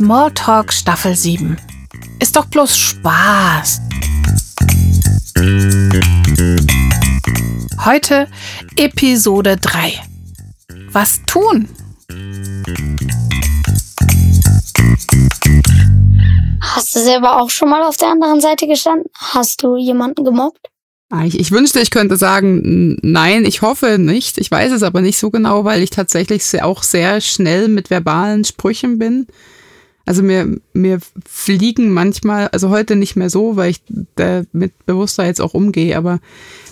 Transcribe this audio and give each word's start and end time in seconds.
Smalltalk 0.00 0.72
Staffel 0.72 1.14
7. 1.14 1.58
Ist 2.22 2.34
doch 2.34 2.46
bloß 2.46 2.74
Spaß. 2.74 3.82
Heute 7.84 8.26
Episode 8.76 9.58
3. 9.58 9.92
Was 10.90 11.20
tun? 11.26 11.68
Hast 16.62 16.96
du 16.96 17.00
selber 17.00 17.38
auch 17.42 17.50
schon 17.50 17.68
mal 17.68 17.82
auf 17.82 17.98
der 17.98 18.08
anderen 18.08 18.40
Seite 18.40 18.66
gestanden? 18.66 19.04
Hast 19.14 19.62
du 19.62 19.76
jemanden 19.76 20.24
gemobbt? 20.24 20.70
Ich, 21.26 21.38
ich 21.38 21.52
wünschte, 21.52 21.80
ich 21.80 21.90
könnte 21.90 22.16
sagen, 22.16 22.96
nein, 23.02 23.44
ich 23.44 23.60
hoffe 23.60 23.98
nicht. 23.98 24.38
Ich 24.38 24.50
weiß 24.50 24.72
es 24.72 24.82
aber 24.82 25.02
nicht 25.02 25.18
so 25.18 25.28
genau, 25.28 25.66
weil 25.66 25.82
ich 25.82 25.90
tatsächlich 25.90 26.62
auch 26.62 26.84
sehr 26.84 27.20
schnell 27.20 27.68
mit 27.68 27.90
verbalen 27.90 28.46
Sprüchen 28.46 28.98
bin. 28.98 29.26
Also 30.06 30.22
mir, 30.22 30.58
mir 30.72 30.98
fliegen 31.26 31.92
manchmal, 31.92 32.48
also 32.48 32.70
heute 32.70 32.96
nicht 32.96 33.16
mehr 33.16 33.30
so, 33.30 33.56
weil 33.56 33.70
ich 33.70 33.82
damit 34.16 34.86
bewusster 34.86 35.26
jetzt 35.26 35.40
auch 35.40 35.54
umgehe, 35.54 35.96
aber 35.96 36.20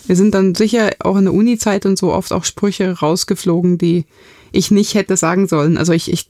wir 0.07 0.17
sind 0.17 0.35
dann 0.35 0.55
sicher 0.55 0.91
auch 1.01 1.17
in 1.17 1.25
der 1.25 1.35
Uni-Zeit 1.35 1.87
und 1.87 1.99
so 1.99 2.13
oft 2.13 2.33
auch 2.33 2.45
Sprüche 2.45 2.99
rausgeflogen, 2.99 3.79
die 3.79 4.07
ich 4.51 4.71
nicht 4.71 4.95
hätte 4.95 5.17
sagen 5.17 5.47
sollen. 5.47 5.77
Also 5.77 5.93
ich, 5.93 6.11
ich 6.11 6.29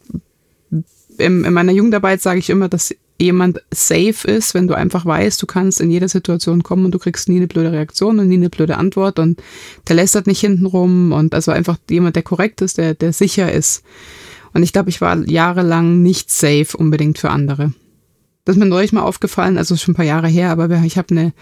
in, 1.18 1.44
in 1.44 1.52
meiner 1.52 1.72
Jugendarbeit 1.72 2.20
sage 2.20 2.38
ich 2.38 2.50
immer, 2.50 2.68
dass 2.68 2.94
jemand 3.20 3.60
safe 3.72 4.28
ist, 4.28 4.54
wenn 4.54 4.68
du 4.68 4.74
einfach 4.74 5.04
weißt, 5.04 5.42
du 5.42 5.46
kannst 5.46 5.80
in 5.80 5.90
jeder 5.90 6.08
Situation 6.08 6.62
kommen 6.62 6.84
und 6.84 6.92
du 6.92 6.98
kriegst 6.98 7.28
nie 7.28 7.36
eine 7.36 7.48
blöde 7.48 7.72
Reaktion 7.72 8.18
und 8.20 8.28
nie 8.28 8.36
eine 8.36 8.50
blöde 8.50 8.76
Antwort 8.76 9.18
und 9.18 9.42
der 9.88 9.96
lästert 9.96 10.28
nicht 10.28 10.40
hintenrum 10.40 11.12
und 11.12 11.34
also 11.34 11.50
einfach 11.50 11.78
jemand, 11.90 12.14
der 12.14 12.22
korrekt 12.22 12.60
ist, 12.62 12.78
der, 12.78 12.94
der 12.94 13.12
sicher 13.12 13.52
ist. 13.52 13.82
Und 14.52 14.62
ich 14.62 14.72
glaube, 14.72 14.90
ich 14.90 15.00
war 15.00 15.16
jahrelang 15.28 16.02
nicht 16.02 16.30
safe 16.30 16.76
unbedingt 16.76 17.18
für 17.18 17.30
andere. 17.30 17.72
Das 18.44 18.56
ist 18.56 18.60
mir 18.60 18.66
neulich 18.66 18.92
mal 18.92 19.02
aufgefallen, 19.02 19.58
also 19.58 19.76
schon 19.76 19.92
ein 19.92 19.96
paar 19.96 20.04
Jahre 20.04 20.28
her, 20.28 20.50
aber 20.50 20.70
ich 20.84 20.96
habe 20.96 21.10
eine, 21.10 21.32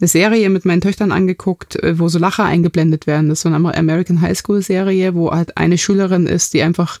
eine 0.00 0.08
Serie 0.08 0.50
mit 0.50 0.64
meinen 0.64 0.82
Töchtern 0.82 1.12
angeguckt, 1.12 1.76
äh, 1.76 1.98
wo 1.98 2.08
so 2.08 2.18
Lacher 2.18 2.44
eingeblendet 2.44 3.06
werden. 3.06 3.28
Das 3.28 3.38
ist 3.38 3.42
so 3.42 3.48
eine 3.48 3.76
American 3.76 4.20
High 4.20 4.36
School 4.36 4.62
Serie, 4.62 5.14
wo 5.14 5.30
halt 5.30 5.56
eine 5.56 5.78
Schülerin 5.78 6.26
ist, 6.26 6.52
die 6.52 6.62
einfach 6.62 7.00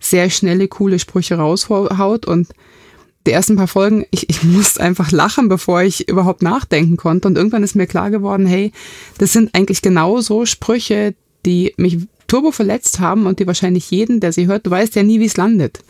sehr 0.00 0.30
schnelle, 0.30 0.68
coole 0.68 0.98
Sprüche 0.98 1.36
raushaut 1.36 2.26
und 2.26 2.48
die 3.26 3.32
ersten 3.32 3.56
paar 3.56 3.68
Folgen, 3.68 4.06
ich, 4.10 4.30
ich 4.30 4.42
musste 4.44 4.80
einfach 4.80 5.12
lachen, 5.12 5.48
bevor 5.48 5.82
ich 5.82 6.08
überhaupt 6.08 6.42
nachdenken 6.42 6.96
konnte. 6.96 7.28
Und 7.28 7.36
irgendwann 7.36 7.62
ist 7.62 7.76
mir 7.76 7.86
klar 7.86 8.10
geworden, 8.10 8.46
hey, 8.46 8.72
das 9.18 9.32
sind 9.32 9.54
eigentlich 9.54 9.82
genau 9.82 10.20
so 10.20 10.46
Sprüche, 10.46 11.14
die 11.44 11.74
mich 11.76 11.98
turbo 12.28 12.52
verletzt 12.52 13.00
haben 13.00 13.26
und 13.26 13.40
die 13.40 13.46
wahrscheinlich 13.46 13.90
jeden, 13.90 14.20
der 14.20 14.32
sie 14.32 14.46
hört, 14.46 14.66
du 14.66 14.70
weißt 14.70 14.94
ja 14.94 15.02
nie, 15.02 15.18
wie 15.18 15.26
es 15.26 15.36
landet. 15.36 15.80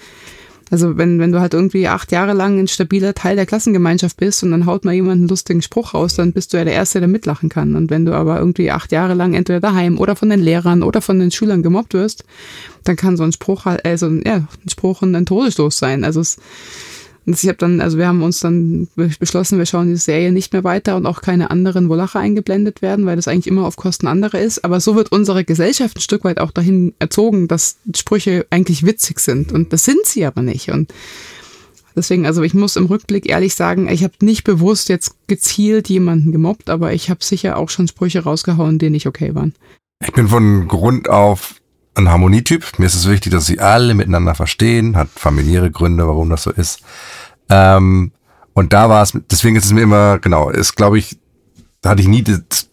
Also 0.70 0.98
wenn, 0.98 1.18
wenn 1.18 1.32
du 1.32 1.40
halt 1.40 1.54
irgendwie 1.54 1.88
acht 1.88 2.12
Jahre 2.12 2.34
lang 2.34 2.58
ein 2.58 2.68
stabiler 2.68 3.14
Teil 3.14 3.36
der 3.36 3.46
Klassengemeinschaft 3.46 4.18
bist 4.18 4.42
und 4.42 4.50
dann 4.50 4.66
haut 4.66 4.84
mal 4.84 4.92
jemand 4.92 5.20
einen 5.20 5.28
lustigen 5.28 5.62
Spruch 5.62 5.94
raus, 5.94 6.14
dann 6.14 6.32
bist 6.32 6.52
du 6.52 6.58
ja 6.58 6.64
der 6.64 6.74
Erste, 6.74 6.98
der 6.98 7.08
mitlachen 7.08 7.48
kann. 7.48 7.74
Und 7.74 7.90
wenn 7.90 8.04
du 8.04 8.12
aber 8.12 8.38
irgendwie 8.38 8.70
acht 8.70 8.92
Jahre 8.92 9.14
lang 9.14 9.34
entweder 9.34 9.60
daheim 9.60 9.98
oder 9.98 10.14
von 10.14 10.28
den 10.28 10.40
Lehrern 10.40 10.82
oder 10.82 11.00
von 11.00 11.18
den 11.18 11.30
Schülern 11.30 11.62
gemobbt 11.62 11.94
wirst, 11.94 12.24
dann 12.84 12.96
kann 12.96 13.16
so 13.16 13.22
ein 13.22 13.32
Spruch 13.32 13.64
halt, 13.64 13.84
also 13.84 14.08
ja, 14.08 14.36
ein 14.36 14.68
Spruch 14.68 15.00
und 15.02 15.14
ein 15.14 15.26
Todesstoß 15.26 15.78
sein. 15.78 16.04
Also 16.04 16.20
es 16.20 16.36
und 17.28 17.34
ich 17.34 17.46
habe 17.46 17.58
dann, 17.58 17.82
also 17.82 17.98
wir 17.98 18.08
haben 18.08 18.22
uns 18.22 18.40
dann 18.40 18.88
beschlossen, 18.96 19.58
wir 19.58 19.66
schauen 19.66 19.88
diese 19.88 20.00
Serie 20.00 20.32
nicht 20.32 20.54
mehr 20.54 20.64
weiter 20.64 20.96
und 20.96 21.04
auch 21.04 21.20
keine 21.20 21.50
anderen, 21.50 21.90
wo 21.90 21.94
Lacher 21.94 22.20
eingeblendet 22.20 22.80
werden, 22.80 23.04
weil 23.04 23.16
das 23.16 23.28
eigentlich 23.28 23.48
immer 23.48 23.66
auf 23.66 23.76
Kosten 23.76 24.06
anderer 24.06 24.40
ist. 24.40 24.64
Aber 24.64 24.80
so 24.80 24.96
wird 24.96 25.12
unsere 25.12 25.44
Gesellschaft 25.44 25.98
ein 25.98 26.00
Stück 26.00 26.24
weit 26.24 26.40
auch 26.40 26.52
dahin 26.52 26.94
erzogen, 26.98 27.46
dass 27.46 27.76
Sprüche 27.94 28.46
eigentlich 28.48 28.86
witzig 28.86 29.20
sind. 29.20 29.52
Und 29.52 29.74
das 29.74 29.84
sind 29.84 30.06
sie 30.06 30.24
aber 30.24 30.40
nicht. 30.40 30.70
Und 30.70 30.94
deswegen, 31.94 32.24
also 32.24 32.42
ich 32.42 32.54
muss 32.54 32.76
im 32.76 32.86
Rückblick 32.86 33.28
ehrlich 33.28 33.54
sagen, 33.54 33.90
ich 33.90 34.04
habe 34.04 34.14
nicht 34.22 34.44
bewusst 34.44 34.88
jetzt 34.88 35.14
gezielt 35.26 35.90
jemanden 35.90 36.32
gemobbt, 36.32 36.70
aber 36.70 36.94
ich 36.94 37.10
habe 37.10 37.22
sicher 37.22 37.58
auch 37.58 37.68
schon 37.68 37.88
Sprüche 37.88 38.20
rausgehauen, 38.20 38.78
die 38.78 38.88
nicht 38.88 39.06
okay 39.06 39.34
waren. 39.34 39.52
Ich 40.02 40.14
bin 40.14 40.28
von 40.28 40.66
Grund 40.66 41.10
auf 41.10 41.56
ein 41.98 42.08
Harmonietyp. 42.08 42.78
Mir 42.78 42.86
ist 42.86 42.94
es 42.94 43.08
wichtig, 43.08 43.32
dass 43.32 43.46
sie 43.46 43.60
alle 43.60 43.92
miteinander 43.94 44.34
verstehen, 44.34 44.96
hat 44.96 45.08
familiäre 45.14 45.70
Gründe, 45.70 46.06
warum 46.06 46.30
das 46.30 46.44
so 46.44 46.50
ist. 46.50 46.80
Ähm, 47.48 48.12
und 48.52 48.72
da 48.72 48.88
war 48.88 49.02
es, 49.02 49.16
deswegen 49.30 49.56
ist 49.56 49.66
es 49.66 49.72
mir 49.72 49.82
immer, 49.82 50.18
genau, 50.18 50.50
ist 50.50 50.74
glaube 50.74 50.98
ich, 50.98 51.18
da 51.80 51.90
hatte 51.90 52.02
ich 52.02 52.08
nie 52.08 52.22
das 52.22 52.68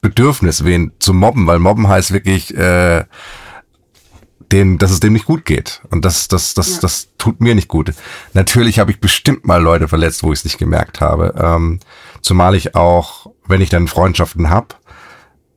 Bedürfnis, 0.00 0.64
wen 0.64 0.92
zu 0.98 1.14
mobben, 1.14 1.46
weil 1.46 1.58
mobben 1.58 1.88
heißt 1.88 2.12
wirklich, 2.12 2.54
äh, 2.56 3.04
den, 4.52 4.78
dass 4.78 4.90
es 4.90 5.00
dem 5.00 5.14
nicht 5.14 5.24
gut 5.24 5.44
geht. 5.44 5.80
Und 5.90 6.04
das, 6.04 6.28
das, 6.28 6.54
das, 6.54 6.74
ja. 6.74 6.80
das 6.82 7.08
tut 7.18 7.40
mir 7.40 7.54
nicht 7.54 7.68
gut. 7.68 7.92
Natürlich 8.34 8.78
habe 8.78 8.90
ich 8.90 9.00
bestimmt 9.00 9.46
mal 9.46 9.62
Leute 9.62 9.88
verletzt, 9.88 10.22
wo 10.22 10.32
ich 10.32 10.40
es 10.40 10.44
nicht 10.44 10.58
gemerkt 10.58 11.00
habe. 11.00 11.34
Ähm, 11.38 11.80
zumal 12.20 12.54
ich 12.54 12.74
auch, 12.74 13.30
wenn 13.46 13.62
ich 13.62 13.70
dann 13.70 13.88
Freundschaften 13.88 14.50
hab, 14.50 14.78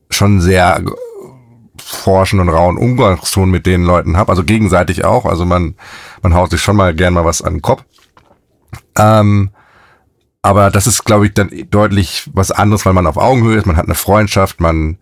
schon 0.10 0.40
sehr 0.40 0.82
forschen 1.78 2.40
und 2.40 2.50
rauen 2.50 2.78
Umgangston 2.78 3.50
mit 3.50 3.66
den 3.66 3.84
Leuten 3.84 4.16
hab. 4.16 4.30
Also 4.30 4.44
gegenseitig 4.44 5.04
auch. 5.04 5.26
Also 5.26 5.46
man, 5.46 5.76
man 6.22 6.34
haut 6.34 6.52
sich 6.52 6.62
schon 6.62 6.78
mal 6.78 6.96
gern 6.96 7.14
mal 7.14 7.26
was 7.26 7.42
an 7.42 7.56
den 7.56 7.62
Kopf. 7.62 7.84
Ähm, 8.98 9.52
aber 10.42 10.70
das 10.70 10.86
ist, 10.86 11.06
glaube 11.06 11.26
ich, 11.26 11.34
dann 11.34 11.50
deutlich 11.72 12.30
was 12.34 12.52
anderes, 12.52 12.86
weil 12.86 12.94
man 12.94 13.08
auf 13.08 13.18
Augenhöhe 13.18 13.58
ist, 13.58 13.66
man 13.66 13.78
hat 13.78 13.86
eine 13.86 13.96
Freundschaft, 13.96 14.62
man, 14.62 15.00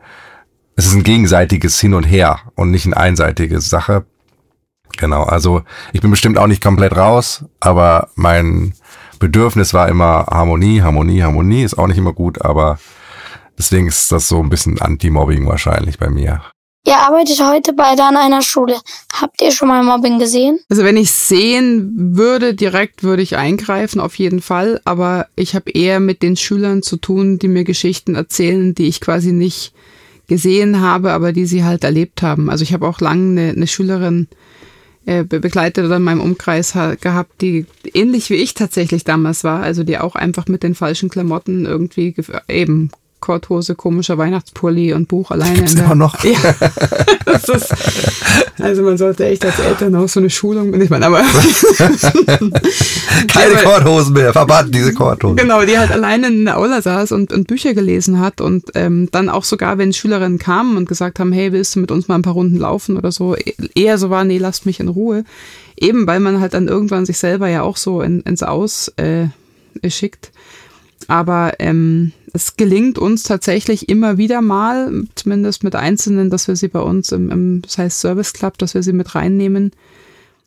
es 0.76 0.86
ist 0.86 0.94
ein 0.94 1.04
gegenseitiges 1.04 1.80
Hin 1.80 1.94
und 1.94 2.04
Her 2.04 2.40
und 2.56 2.72
nicht 2.72 2.86
eine 2.86 2.98
einseitige 2.98 3.60
Sache. 3.60 4.06
Genau, 4.98 5.24
also 5.24 5.64
ich 5.92 6.02
bin 6.02 6.12
bestimmt 6.12 6.38
auch 6.38 6.48
nicht 6.48 6.64
komplett 6.64 6.96
raus, 6.96 7.46
aber 7.60 8.10
mein 8.16 8.74
Bedürfnis 9.20 9.74
war 9.74 9.90
immer 9.90 10.28
Harmonie, 10.30 10.82
Harmonie, 10.82 11.24
Harmonie, 11.24 11.64
ist 11.64 11.78
auch 11.78 11.88
nicht 11.88 11.98
immer 11.98 12.14
gut, 12.14 12.42
aber 12.44 12.80
deswegen 13.58 13.88
ist 13.88 14.12
das 14.12 14.28
so 14.28 14.40
ein 14.42 14.50
bisschen 14.50 14.82
Anti-Mobbing 14.82 15.46
wahrscheinlich 15.48 15.98
bei 15.98 16.10
mir. 16.10 16.42
Ihr 16.86 16.98
arbeitet 16.98 17.40
heute 17.40 17.72
beide 17.72 18.04
an 18.04 18.18
einer 18.18 18.42
Schule. 18.42 18.76
Habt 19.14 19.42
ihr 19.42 19.52
schon 19.52 19.70
mal 19.70 19.84
Mobbing 19.84 20.20
gesehen? 20.20 20.60
Also 20.70 20.84
wenn 20.84 20.98
ich 20.98 21.12
sehen 21.12 22.18
würde, 22.18 22.56
direkt 22.56 23.04
würde 23.04 23.22
ich 23.22 23.38
eingreifen, 23.38 24.02
auf 24.02 24.16
jeden 24.16 24.42
Fall. 24.42 24.82
Aber 24.84 25.28
ich 25.38 25.56
habe 25.56 25.72
eher 25.72 26.02
mit 26.02 26.22
den 26.22 26.36
Schülern 26.36 26.84
zu 26.84 26.98
tun, 26.98 27.40
die 27.40 27.48
mir 27.48 27.64
Geschichten 27.64 28.16
erzählen, 28.16 28.76
die 28.76 28.88
ich 28.88 29.00
quasi 29.00 29.32
nicht 29.32 29.74
gesehen 30.28 30.82
habe, 30.82 31.14
aber 31.14 31.32
die 31.32 31.46
sie 31.46 31.64
halt 31.64 31.86
erlebt 31.86 32.22
haben. 32.22 32.50
Also 32.50 32.64
ich 32.64 32.74
habe 32.74 32.86
auch 32.86 33.00
lange 33.00 33.42
eine, 33.42 33.52
eine 33.52 33.68
Schülerin 33.68 34.28
äh, 35.06 35.24
begleitet 35.24 35.86
oder 35.86 35.98
in 35.98 36.04
meinem 36.04 36.22
Umkreis 36.22 36.74
gehabt, 37.00 37.42
die 37.42 37.66
ähnlich 37.94 38.30
wie 38.30 38.36
ich 38.36 38.56
tatsächlich 38.56 39.06
damals 39.06 39.46
war, 39.46 39.62
also 39.62 39.84
die 39.84 40.00
auch 40.00 40.16
einfach 40.16 40.48
mit 40.48 40.64
den 40.64 40.76
falschen 40.76 41.10
Klamotten 41.10 41.66
irgendwie 41.66 42.14
eben 42.50 42.90
Korthose, 43.24 43.76
komischer 43.76 44.18
Weihnachtspulli 44.18 44.92
und 44.92 45.08
Buch 45.08 45.32
alleine. 45.32 45.56
Gibt's 45.56 45.72
in 45.72 45.78
der, 45.78 45.86
immer 45.86 45.96
noch? 45.96 46.22
Ja. 46.26 46.38
ist, 47.56 47.74
also 48.60 48.82
man 48.84 48.98
sollte 48.98 49.26
echt 49.26 49.46
als 49.46 49.60
Eltern 49.60 49.96
auch 49.96 50.10
so 50.10 50.20
eine 50.20 50.30
Schulung, 50.30 50.74
ich 50.82 50.90
meine, 50.90 51.06
aber 51.06 51.22
keine 53.30 53.56
Korthosen 53.64 54.12
mehr, 54.12 54.34
verbannt 54.34 54.76
diese 54.76 54.94
Korthosen. 54.94 55.38
Genau, 55.38 55.64
die 55.64 55.80
halt 55.80 55.92
alleine 55.92 56.28
in 56.28 56.44
der 56.44 56.58
Aula 56.58 56.82
saß 56.82 57.14
und, 57.14 57.32
und 57.32 57.48
Bücher 57.48 57.74
gelesen 57.74 58.20
hat 58.20 58.42
und 58.42 58.66
ähm, 58.76 59.08
dann 59.14 59.30
auch 59.30 59.46
sogar, 59.46 59.78
wenn 59.78 59.94
Schülerinnen 59.94 60.38
kamen 60.38 60.76
und 60.76 60.90
gesagt 60.90 61.18
haben, 61.20 61.32
hey, 61.32 61.54
willst 61.54 61.78
du 61.78 61.80
mit 61.80 61.92
uns 61.92 62.10
mal 62.10 62.16
ein 62.16 62.24
paar 62.24 62.34
Runden 62.34 62.58
laufen 62.58 62.98
oder 62.98 63.14
so, 63.14 63.38
eher 63.74 63.98
so 63.98 64.10
war, 64.10 64.26
nee, 64.26 64.38
lasst 64.38 64.66
mich 64.66 64.82
in 64.82 64.90
Ruhe. 64.90 65.24
Eben, 65.78 66.08
weil 66.08 66.20
man 66.20 66.42
halt 66.42 66.56
dann 66.56 66.68
irgendwann 66.68 67.06
sich 67.06 67.18
selber 67.18 67.48
ja 67.48 67.62
auch 67.62 67.78
so 67.78 68.02
in, 68.02 68.20
ins 68.24 68.44
Aus 68.44 68.92
äh, 68.98 69.28
schickt. 69.90 70.34
Aber 71.08 71.54
ähm, 71.60 72.12
es 72.34 72.58
gelingt 72.58 72.98
uns 72.98 73.24
tatsächlich 73.24 73.90
immer 73.90 74.18
wieder 74.18 74.42
mal, 74.42 75.06
zumindest 75.14 75.64
mit 75.64 75.76
Einzelnen, 75.76 76.32
dass 76.32 76.48
wir 76.48 76.56
sie 76.56 76.68
bei 76.68 76.80
uns 76.80 77.12
im, 77.12 77.30
im 77.30 77.62
das 77.62 77.78
heißt 77.78 78.00
Service 78.00 78.34
Club, 78.34 78.58
dass 78.58 78.74
wir 78.74 78.82
sie 78.82 78.94
mit 78.94 79.14
reinnehmen 79.14 79.72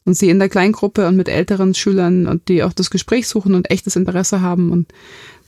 und 0.05 0.15
sie 0.15 0.29
in 0.29 0.41
der 0.41 0.49
Kleingruppe 0.49 1.07
und 1.07 1.17
mit 1.17 1.29
älteren 1.29 1.75
Schülern 1.75 2.27
und 2.27 2.49
die 2.49 2.65
auch 2.65 2.73
das 2.73 2.91
Gespräch 2.91 3.29
suchen 3.29 3.55
und 3.55 3.71
echtes 3.71 3.95
Interesse 3.95 4.41
haben 4.41 4.73
und 4.73 4.89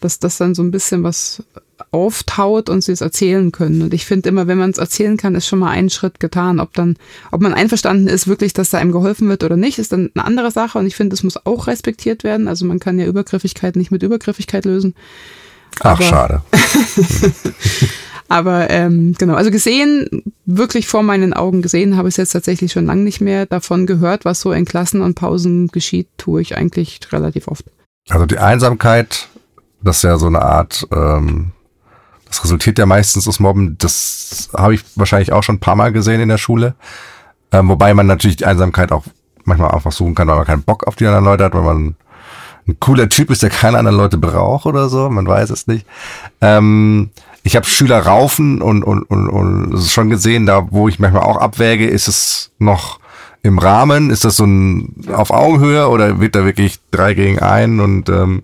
dass 0.01 0.21
das 0.21 0.39
dann 0.39 0.55
so 0.55 0.63
ein 0.63 0.71
bisschen 0.71 1.03
was 1.03 1.43
auftaut 1.91 2.69
und 2.69 2.83
sie 2.83 2.93
es 2.93 3.01
erzählen 3.01 3.51
können. 3.51 3.83
Und 3.83 3.93
ich 3.93 4.07
finde 4.07 4.29
immer, 4.29 4.47
wenn 4.47 4.59
man 4.59 4.71
es 4.71 4.79
erzählen 4.79 5.17
kann, 5.17 5.35
ist 5.35 5.47
schon 5.47 5.59
mal 5.59 5.71
ein 5.71 5.91
Schritt 5.91 6.21
getan. 6.21 6.61
Ob 6.61 6.73
dann, 6.75 6.97
ob 7.33 7.41
man 7.41 7.55
einverstanden 7.55 8.07
ist, 8.07 8.29
wirklich, 8.29 8.53
dass 8.53 8.71
da 8.71 8.79
einem 8.79 8.93
geholfen 8.93 9.29
wird 9.29 9.43
oder 9.43 9.57
nicht, 9.57 9.79
ist 9.79 9.93
dann 9.93 10.11
eine 10.15 10.25
andere 10.25 10.51
Sache. 10.53 10.79
Und 10.79 10.87
ich 10.87 10.97
finde, 10.97 11.15
es 11.15 11.23
muss 11.23 11.45
auch 11.47 11.67
respektiert 11.67 12.25
werden. 12.25 12.47
Also 12.47 12.65
man 12.65 12.79
kann 12.79 12.99
ja 12.99 13.07
Übergriffigkeit 13.07 13.77
nicht 13.77 13.91
mit 13.91 14.03
Übergriffigkeit 14.03 14.65
lösen. 14.65 14.95
Ach, 15.81 15.93
aber, 15.93 16.03
schade. 16.03 16.43
aber 18.29 18.71
ähm, 18.71 19.15
genau, 19.19 19.35
also 19.35 19.51
gesehen, 19.51 20.23
wirklich 20.45 20.87
vor 20.87 21.03
meinen 21.03 21.33
Augen 21.33 21.63
gesehen, 21.63 21.97
habe 21.97 22.09
ich 22.09 22.15
es 22.15 22.17
jetzt 22.17 22.33
tatsächlich 22.33 22.73
schon 22.73 22.87
lange 22.87 23.03
nicht 23.03 23.21
mehr. 23.21 23.47
Davon 23.47 23.87
gehört, 23.87 24.25
was 24.25 24.41
so 24.41 24.53
in 24.53 24.65
Klassen 24.65 25.03
und 25.03 25.15
Pausen 25.15 25.69
geschieht, 25.69 26.09
tue 26.17 26.41
ich 26.41 26.57
eigentlich 26.57 27.01
relativ 27.13 27.49
oft. 27.49 27.65
Also 28.09 28.27
die 28.27 28.39
Einsamkeit, 28.39 29.29
das 29.83 29.99
ist 29.99 30.03
ja 30.03 30.19
so 30.19 30.27
eine 30.27 30.43
Art 30.43 30.87
ähm, 30.93 31.53
das 32.29 32.45
resultiert 32.45 32.79
ja 32.79 32.87
meistens 32.87 33.27
aus 33.27 33.41
Mobben. 33.41 33.77
Das 33.79 34.51
habe 34.57 34.75
ich 34.75 34.85
wahrscheinlich 34.97 35.33
auch 35.33 35.43
schon 35.43 35.57
ein 35.57 35.61
paar 35.61 35.77
Mal 35.77 35.93
gesehen 35.93 36.21
in 36.21 36.29
der 36.29 36.39
Schule. 36.39 36.75
Ähm, 37.53 37.69
wobei 37.69 37.95
man 37.95 38.07
natürlich 38.07 38.37
die 38.37 38.47
Einsamkeit 38.47 38.93
auch 38.93 39.05
manchmal 39.45 39.71
einfach 39.71 39.93
suchen 39.93 40.15
kann, 40.15 40.29
weil 40.29 40.37
man 40.37 40.47
keinen 40.47 40.63
Bock 40.63 40.87
auf 40.87 40.97
die 40.97 41.07
anderen 41.07 41.25
Leute 41.25 41.45
hat, 41.45 41.55
weil 41.55 41.63
man 41.63 41.97
ein 42.69 42.79
cooler 42.81 43.09
Typ 43.09 43.31
ist, 43.31 43.43
der 43.43 43.51
keine 43.51 43.79
anderen 43.79 43.97
Leute 43.97 44.19
braucht 44.19 44.67
oder 44.67 44.89
so, 44.89 45.09
man 45.09 45.27
weiß 45.27 45.51
es 45.51 45.67
nicht. 45.67 45.87
Ähm, 46.41 47.11
ich 47.43 47.57
habe 47.57 47.67
Schüler 47.67 48.01
raufen 48.01 48.61
und, 48.61 48.85
und, 48.85 49.03
und, 49.05 49.29
und 49.29 49.83
schon 49.89 50.11
gesehen, 50.11 50.47
da 50.47 50.69
wo 50.71 50.89
ich 50.89 50.99
manchmal 50.99 51.23
auch 51.23 51.39
abwäge, 51.39 51.87
ist 51.87 52.09
es 52.09 52.51
noch 52.59 53.01
im 53.43 53.59
Rahmen? 53.59 54.11
Ist 54.11 54.25
das 54.25 54.37
so 54.37 54.45
ein 54.45 55.07
auf 55.13 55.31
Augenhöhe 55.31 55.89
oder 55.89 56.21
wird 56.21 56.35
da 56.35 56.45
wirklich 56.45 56.79
drei 56.91 57.15
gegen 57.15 57.39
ein 57.39 57.81
und 57.81 58.09
ähm, 58.09 58.43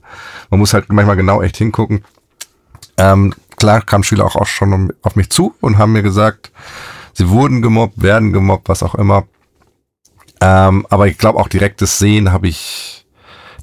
man 0.50 0.61
muss 0.61 0.73
halt 0.73 0.91
manchmal 0.91 1.17
genau 1.17 1.43
echt 1.43 1.56
hingucken. 1.56 2.05
Ähm, 2.97 3.35
klar 3.56 3.82
kamen 3.82 4.05
Schüler 4.05 4.25
auch, 4.25 4.37
auch 4.37 4.47
schon 4.47 4.93
auf 5.03 5.17
mich 5.17 5.31
zu 5.31 5.55
und 5.61 5.79
haben 5.79 5.93
mir 5.93 6.03
gesagt, 6.03 6.53
sie 7.12 7.29
wurden 7.29 7.61
gemobbt, 7.61 8.03
werden 8.03 8.32
gemobbt, 8.32 8.69
was 8.69 8.82
auch 8.82 8.94
immer. 8.94 9.25
Ähm, 10.41 10.87
aber 10.91 11.09
ich 11.09 11.19
glaube 11.19 11.38
auch 11.38 11.49
direktes 11.49 11.99
Sehen 11.99 12.32
habe 12.32 12.49
ich, 12.49 13.03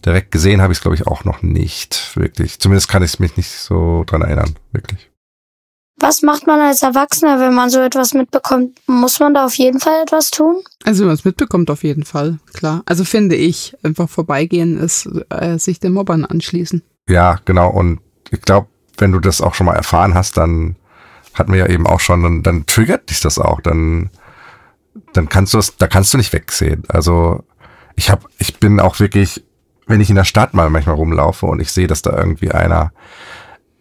direkt 0.06 0.32
gesehen 0.32 0.62
habe 0.62 0.74
ich 0.74 0.80
es 0.80 0.82
glaube 0.82 0.96
ich 0.96 1.08
auch 1.08 1.24
noch 1.24 1.42
nicht, 1.42 2.16
wirklich. 2.16 2.60
Zumindest 2.60 2.88
kann 2.88 3.04
ich 3.04 3.20
mich 3.20 3.38
nicht 3.38 3.52
so 3.52 4.04
dran 4.06 4.22
erinnern, 4.22 4.56
wirklich. 4.72 5.12
Was 6.02 6.24
macht 6.24 6.48
man 6.48 6.60
als 6.60 6.82
Erwachsener, 6.82 7.40
wenn 7.40 7.54
man 7.54 7.70
so 7.70 7.80
etwas 7.80 8.16
mitbekommt? 8.16 8.80
Muss 8.88 9.20
man 9.20 9.36
da 9.36 9.46
auf 9.46 9.54
jeden 9.56 9.80
Fall 9.80 10.02
etwas 10.02 10.32
tun? 10.32 10.64
Also 10.84 11.02
wenn 11.02 11.08
man 11.08 11.16
es 11.16 11.26
mitbekommt, 11.26 11.70
auf 11.70 11.84
jeden 11.84 12.06
Fall, 12.06 12.40
klar. 12.54 12.82
Also 12.86 13.06
finde 13.06 13.36
ich, 13.36 13.78
einfach 13.84 14.10
vorbeigehen 14.10 14.80
ist 14.80 15.08
äh, 15.30 15.60
sich 15.60 15.80
den 15.80 15.94
Mobbern 15.94 16.26
anschließen. 16.26 16.82
Ja, 17.08 17.40
genau. 17.46 17.70
Und 17.70 18.00
ich 18.32 18.42
glaube, 18.42 18.68
wenn 18.98 19.12
du 19.12 19.20
das 19.20 19.42
auch 19.42 19.54
schon 19.54 19.68
mal 19.68 19.76
erfahren 19.76 20.16
hast, 20.16 20.38
dann 20.38 20.76
hatten 21.36 21.52
wir 21.54 21.60
ja 21.60 21.68
eben 21.68 21.86
auch 21.86 22.00
schon, 22.00 22.24
dann, 22.24 22.44
dann 22.44 22.66
triggert 22.66 23.10
dich 23.12 23.22
das 23.22 23.38
auch. 23.38 23.62
Dann, 23.62 24.10
dann 25.14 25.30
kannst 25.30 25.54
du 25.54 25.60
es, 25.60 25.78
da 25.78 25.88
kannst 25.88 26.14
du 26.14 26.18
nicht 26.18 26.34
wegsehen. 26.34 26.84
Also 26.88 27.44
ich 27.96 28.10
habe, 28.10 28.28
ich 28.40 28.60
bin 28.60 28.80
auch 28.80 29.00
wirklich, 29.00 29.44
wenn 29.92 30.02
ich 30.02 30.10
in 30.10 30.16
der 30.16 30.24
Stadt 30.24 30.54
mal 30.54 30.70
manchmal 30.70 30.96
rumlaufe 30.96 31.46
und 31.46 31.60
ich 31.60 31.72
sehe, 31.72 31.88
dass 31.88 32.02
da 32.02 32.18
irgendwie 32.18 32.52
einer 32.52 32.92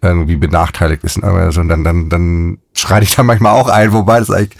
irgendwie 0.03 0.37
benachteiligt 0.37 1.05
ist 1.05 1.19
und 1.19 1.69
dann, 1.69 1.85
dann, 1.85 2.09
dann 2.09 2.59
schreite 2.75 3.05
ich 3.05 3.15
da 3.15 3.23
manchmal 3.23 3.53
auch 3.53 3.69
ein, 3.69 3.93
wobei 3.93 4.19
das 4.19 4.31
eigentlich 4.31 4.57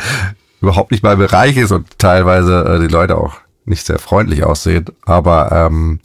überhaupt 0.61 0.91
nicht 0.91 1.03
mein 1.03 1.19
Bereich 1.19 1.57
ist 1.57 1.73
und 1.73 1.99
teilweise 1.99 2.65
äh, 2.65 2.81
die 2.81 2.93
Leute 2.93 3.17
auch 3.17 3.37
nicht 3.65 3.87
sehr 3.87 3.99
freundlich 3.99 4.45
aussehen. 4.45 4.87
Aber 5.05 5.51
ähm, 5.53 6.01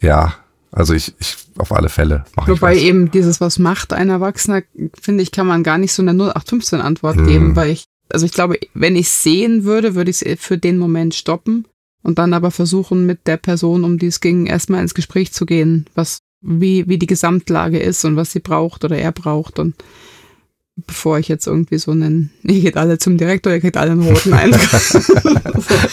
ja, 0.00 0.34
also 0.72 0.94
ich, 0.94 1.14
ich 1.20 1.36
auf 1.58 1.72
alle 1.72 1.88
Fälle 1.88 2.24
mache 2.34 2.50
Wobei 2.50 2.74
ich 2.74 2.84
eben 2.84 3.10
dieses, 3.10 3.40
was 3.40 3.58
macht 3.58 3.92
ein 3.92 4.08
Erwachsener, 4.08 4.62
finde 5.00 5.22
ich, 5.22 5.30
kann 5.30 5.46
man 5.46 5.62
gar 5.62 5.78
nicht 5.78 5.92
so 5.92 6.02
eine 6.02 6.12
0815 6.12 6.80
Antwort 6.80 7.16
hm. 7.16 7.26
geben, 7.26 7.56
weil 7.56 7.70
ich, 7.70 7.84
also 8.12 8.26
ich 8.26 8.32
glaube, 8.32 8.58
wenn 8.74 8.96
ich 8.96 9.10
sehen 9.10 9.64
würde, 9.64 9.94
würde 9.94 10.10
ich 10.10 10.24
es 10.24 10.40
für 10.40 10.58
den 10.58 10.78
Moment 10.78 11.14
stoppen 11.14 11.66
und 12.02 12.18
dann 12.18 12.34
aber 12.34 12.50
versuchen, 12.50 13.06
mit 13.06 13.26
der 13.26 13.36
Person, 13.36 13.84
um 13.84 13.98
die 13.98 14.06
es 14.06 14.20
ging, 14.20 14.46
erstmal 14.46 14.82
ins 14.82 14.94
Gespräch 14.94 15.32
zu 15.32 15.46
gehen, 15.46 15.86
was 15.94 16.18
wie, 16.42 16.86
wie 16.88 16.98
die 16.98 17.06
Gesamtlage 17.06 17.78
ist 17.78 18.04
und 18.04 18.16
was 18.16 18.32
sie 18.32 18.40
braucht 18.40 18.84
oder 18.84 18.98
er 18.98 19.12
braucht. 19.12 19.58
Und 19.58 19.74
bevor 20.76 21.18
ich 21.18 21.28
jetzt 21.28 21.46
irgendwie 21.46 21.78
so 21.78 21.92
einen, 21.92 22.30
ihr 22.42 22.60
geht 22.60 22.76
alle 22.76 22.98
zum 22.98 23.16
Direktor, 23.16 23.52
ihr 23.52 23.60
kriegt 23.60 23.76
alle 23.76 23.92
einen 23.92 24.02
roten 24.02 24.32
Eindruck. 24.32 24.62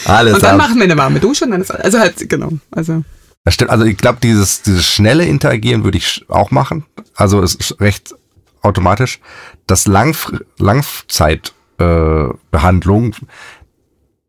Alles 0.04 0.34
und 0.34 0.42
dann 0.42 0.60
ab. 0.60 0.68
machen 0.68 0.76
wir 0.76 0.84
eine 0.84 0.96
warme 0.96 1.20
Dusche 1.20 1.44
und 1.44 1.52
dann 1.52 1.60
ist 1.60 1.70
also 1.70 2.00
halt, 2.00 2.28
genau. 2.28 2.50
Also. 2.70 3.04
Das 3.44 3.54
stimmt. 3.54 3.70
Also 3.70 3.84
ich 3.84 3.96
glaube, 3.96 4.18
dieses, 4.22 4.62
dieses 4.62 4.86
schnelle 4.86 5.24
Interagieren 5.24 5.84
würde 5.84 5.98
ich 5.98 6.24
auch 6.28 6.50
machen. 6.50 6.84
Also 7.14 7.40
es 7.42 7.54
ist 7.54 7.80
recht 7.80 8.14
automatisch. 8.62 9.20
Das 9.66 9.86
Langf 9.86 10.32
Langzeitbehandlung, 10.58 13.14
äh, 13.14 13.20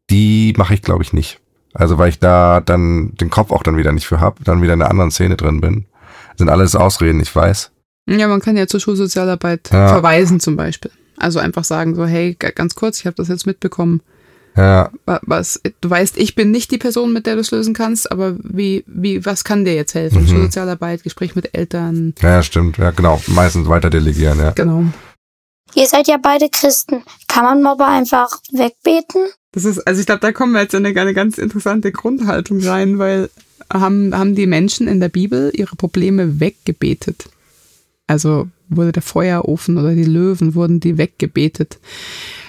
die 0.10 0.54
mache 0.58 0.76
ich, 0.76 0.82
glaube 0.82 1.04
ich, 1.04 1.12
nicht. 1.14 1.41
Also 1.74 1.98
weil 1.98 2.10
ich 2.10 2.20
da 2.20 2.60
dann 2.60 3.14
den 3.16 3.30
Kopf 3.30 3.52
auch 3.52 3.64
dann 3.64 3.78
wieder 3.78 3.92
nicht 3.92 4.08
für 4.08 4.20
hab, 4.20 4.44
dann 4.44 4.62
wieder 4.62 4.74
in 4.74 4.82
einer 4.82 4.92
anderen 4.92 5.12
Szene 5.12 5.38
drin 5.38 5.62
bin. 5.62 5.86
Sind 6.38 6.50
alles 6.50 6.76
Ausreden, 6.76 7.20
ich 7.20 7.36
weiß. 7.36 7.72
Ja, 8.08 8.28
man 8.28 8.42
kann 8.42 8.58
ja 8.58 8.68
zur 8.68 8.80
Schulsozialarbeit 8.80 9.70
ja. 9.72 9.88
verweisen 9.88 10.40
zum 10.40 10.56
Beispiel. 10.56 10.92
Also 11.18 11.40
einfach 11.40 11.64
sagen 11.64 11.96
so, 11.96 12.06
hey, 12.06 12.36
ganz 12.36 12.76
kurz, 12.76 13.00
ich 13.00 13.06
habe 13.06 13.16
das 13.16 13.28
jetzt 13.28 13.46
mitbekommen. 13.46 14.02
Ja. 14.58 14.90
Was, 15.06 15.62
du 15.80 15.90
weißt, 15.90 16.18
ich 16.18 16.36
bin 16.36 16.52
nicht 16.52 16.72
die 16.72 16.78
Person, 16.78 17.14
mit 17.14 17.26
der 17.26 17.36
du 17.36 17.42
es 17.42 17.52
lösen 17.52 17.74
kannst, 17.74 18.12
aber 18.12 18.36
wie, 18.44 18.84
wie, 18.88 19.26
was 19.26 19.44
kann 19.44 19.64
dir 19.64 19.76
jetzt 19.76 19.94
helfen? 19.94 20.24
Mhm. 20.24 20.28
Schulsozialarbeit, 20.28 21.04
Gespräch 21.04 21.36
mit 21.36 21.56
Eltern. 21.56 22.14
Ja, 22.22 22.44
stimmt, 22.44 22.78
ja, 22.78 22.92
genau. 22.92 23.22
Meistens 23.28 23.70
weiter 23.70 23.90
delegieren, 23.90 24.40
ja. 24.40 24.52
Genau. 24.52 24.86
Ihr 25.74 25.88
seid 25.88 26.08
ja 26.08 26.18
beide 26.22 26.50
Christen. 26.50 27.04
Kann 27.30 27.46
man 27.46 27.64
Mobber 27.64 27.88
einfach 27.88 28.30
wegbeten? 28.52 29.30
Das 29.52 29.66
ist, 29.66 29.80
also 29.80 30.00
ich 30.00 30.06
glaube, 30.06 30.22
da 30.22 30.32
kommen 30.32 30.54
wir 30.54 30.62
jetzt 30.62 30.74
in 30.74 30.86
eine, 30.86 31.00
eine 31.00 31.14
ganz 31.14 31.38
interessante 31.38 31.92
Grundhaltung 31.92 32.62
rein, 32.62 33.00
weil 33.00 33.30
haben, 33.72 34.16
haben 34.18 34.36
die 34.36 34.48
Menschen 34.48 34.88
in 34.88 35.00
der 35.00 35.10
Bibel 35.10 35.52
ihre 35.54 35.76
Probleme 35.76 36.40
weggebetet. 36.40 37.30
Also 38.08 38.48
wurde 38.70 38.92
der 38.92 39.02
Feuerofen 39.02 39.78
oder 39.78 39.94
die 39.94 40.06
Löwen, 40.06 40.56
wurden 40.56 40.80
die 40.80 40.98
weggebetet. 40.98 41.80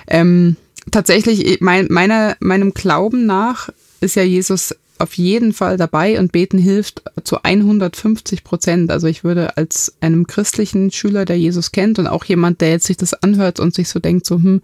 Ähm, 0.06 0.56
tatsächlich, 0.90 1.60
mein, 1.60 1.86
meiner, 1.90 2.36
meinem 2.40 2.74
Glauben 2.74 3.26
nach 3.26 3.68
ist 4.00 4.16
ja 4.16 4.22
Jesus 4.22 4.74
auf 5.02 5.14
jeden 5.14 5.52
Fall 5.52 5.76
dabei 5.76 6.18
und 6.18 6.32
beten 6.32 6.58
hilft 6.58 7.02
zu 7.24 7.42
150 7.42 8.44
Prozent. 8.44 8.90
Also 8.90 9.08
ich 9.08 9.24
würde 9.24 9.56
als 9.56 9.94
einem 10.00 10.26
christlichen 10.26 10.90
Schüler, 10.90 11.24
der 11.24 11.38
Jesus 11.38 11.72
kennt 11.72 11.98
und 11.98 12.06
auch 12.06 12.24
jemand, 12.24 12.60
der 12.60 12.70
jetzt 12.70 12.86
sich 12.86 12.96
das 12.96 13.12
anhört 13.12 13.60
und 13.60 13.74
sich 13.74 13.88
so 13.88 13.98
denkt, 13.98 14.24
so, 14.24 14.36
hm, 14.36 14.62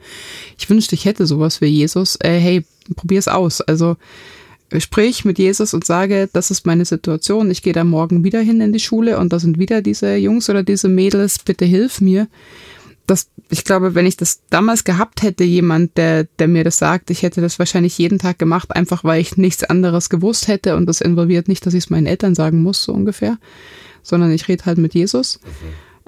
ich 0.57 0.71
wünschte, 0.71 0.95
ich 0.95 1.05
hätte 1.05 1.27
sowas 1.27 1.61
wie 1.61 1.67
Jesus, 1.67 2.17
äh, 2.23 2.39
hey, 2.39 2.65
probier's 2.95 3.29
aus. 3.29 3.61
Also 3.61 3.97
sprich 4.79 5.25
mit 5.25 5.39
Jesus 5.39 5.75
und 5.75 5.85
sage, 5.85 6.29
das 6.33 6.51
ist 6.51 6.67
meine 6.67 6.85
Situation, 6.85 7.51
ich 7.51 7.63
gehe 7.63 7.73
da 7.73 7.85
morgen 7.85 8.23
wieder 8.23 8.41
hin 8.41 8.61
in 8.61 8.73
die 8.73 8.81
Schule 8.81 9.19
und 9.19 9.33
da 9.33 9.39
sind 9.39 9.59
wieder 9.59 9.83
diese 9.83 10.17
Jungs 10.17 10.49
oder 10.49 10.63
diese 10.63 10.89
Mädels, 10.89 11.39
bitte 11.41 11.65
hilf 11.65 12.01
mir. 12.01 12.29
Das, 13.07 13.29
ich 13.51 13.65
glaube, 13.65 13.95
wenn 13.95 14.07
ich 14.07 14.17
das 14.17 14.41
damals 14.51 14.85
gehabt 14.85 15.23
hätte, 15.23 15.45
jemand, 15.45 15.97
der, 15.97 16.25
der 16.25 16.49
mir 16.49 16.65
das 16.65 16.79
sagt, 16.79 17.11
ich 17.11 17.23
hätte 17.23 17.41
das 17.41 17.59
wahrscheinlich 17.59 17.97
jeden 17.97 18.19
Tag 18.19 18.39
gemacht, 18.39 18.75
einfach 18.77 19.05
weil 19.05 19.21
ich 19.21 19.37
nichts 19.37 19.65
anderes 19.65 20.11
gewusst 20.11 20.49
hätte 20.49 20.77
und 20.77 20.87
das 20.87 21.01
involviert 21.01 21.49
nicht, 21.49 21.65
dass 21.65 21.75
ich 21.75 21.85
es 21.85 21.91
meinen 21.91 22.07
Eltern 22.07 22.35
sagen 22.35 22.63
muss, 22.63 22.83
so 22.83 22.93
ungefähr, 22.93 23.39
sondern 24.03 24.33
ich 24.33 24.49
rede 24.49 24.67
halt 24.67 24.79
mit 24.79 24.95
Jesus. 24.95 25.41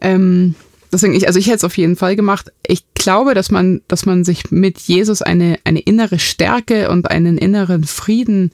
Ähm, 0.01 0.55
Deswegen, 0.93 1.15
ich, 1.15 1.27
also 1.29 1.39
ich 1.39 1.47
hätte 1.47 1.59
es 1.59 1.65
auf 1.65 1.77
jeden 1.77 1.97
Fall 1.97 2.17
gemacht. 2.17 2.51
Ich 2.67 2.83
glaube, 2.95 3.35
dass 3.35 3.51
man, 3.51 3.81
dass 3.87 4.07
man 4.07 4.25
sich 4.25 4.51
mit 4.51 4.79
Jesus 4.81 5.23
eine, 5.23 5.59
eine 5.65 5.81
innere 5.81 6.19
Stärke 6.19 6.91
und 6.91 7.11
einen 7.11 7.39
inneren 7.39 7.85
Frieden 7.85 8.51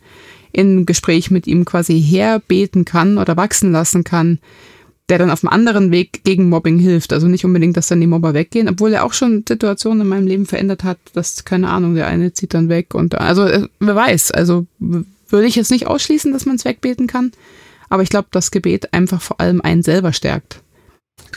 im 0.52 0.86
Gespräch 0.86 1.30
mit 1.30 1.46
ihm 1.46 1.64
quasi 1.64 2.00
herbeten 2.00 2.84
kann 2.84 3.18
oder 3.18 3.36
wachsen 3.36 3.72
lassen 3.72 4.04
kann, 4.04 4.38
der 5.08 5.18
dann 5.18 5.30
auf 5.30 5.44
einem 5.44 5.52
anderen 5.52 5.90
Weg 5.92 6.24
gegen 6.24 6.48
Mobbing 6.48 6.78
hilft. 6.78 7.12
Also 7.12 7.28
nicht 7.28 7.44
unbedingt, 7.44 7.76
dass 7.76 7.86
dann 7.86 8.00
die 8.00 8.06
Mobber 8.06 8.34
weggehen, 8.34 8.68
obwohl 8.68 8.92
er 8.92 9.04
auch 9.04 9.12
schon 9.12 9.44
Situationen 9.46 10.02
in 10.02 10.08
meinem 10.08 10.26
Leben 10.26 10.46
verändert 10.46 10.84
hat, 10.84 10.98
dass, 11.14 11.44
keine 11.44 11.68
Ahnung, 11.68 11.94
der 11.94 12.06
eine 12.08 12.32
zieht 12.32 12.54
dann 12.54 12.68
weg 12.68 12.94
und 12.94 13.14
also 13.16 13.44
äh, 13.44 13.68
wer 13.78 13.94
weiß, 13.94 14.32
also 14.32 14.66
würde 14.78 15.46
ich 15.46 15.56
jetzt 15.56 15.70
nicht 15.70 15.86
ausschließen, 15.86 16.32
dass 16.32 16.46
man 16.46 16.56
es 16.56 16.64
wegbeten 16.64 17.06
kann. 17.06 17.32
Aber 17.88 18.02
ich 18.02 18.08
glaube, 18.08 18.28
das 18.32 18.50
Gebet 18.50 18.92
einfach 18.92 19.22
vor 19.22 19.40
allem 19.40 19.60
einen 19.60 19.82
selber 19.82 20.12
stärkt. 20.12 20.60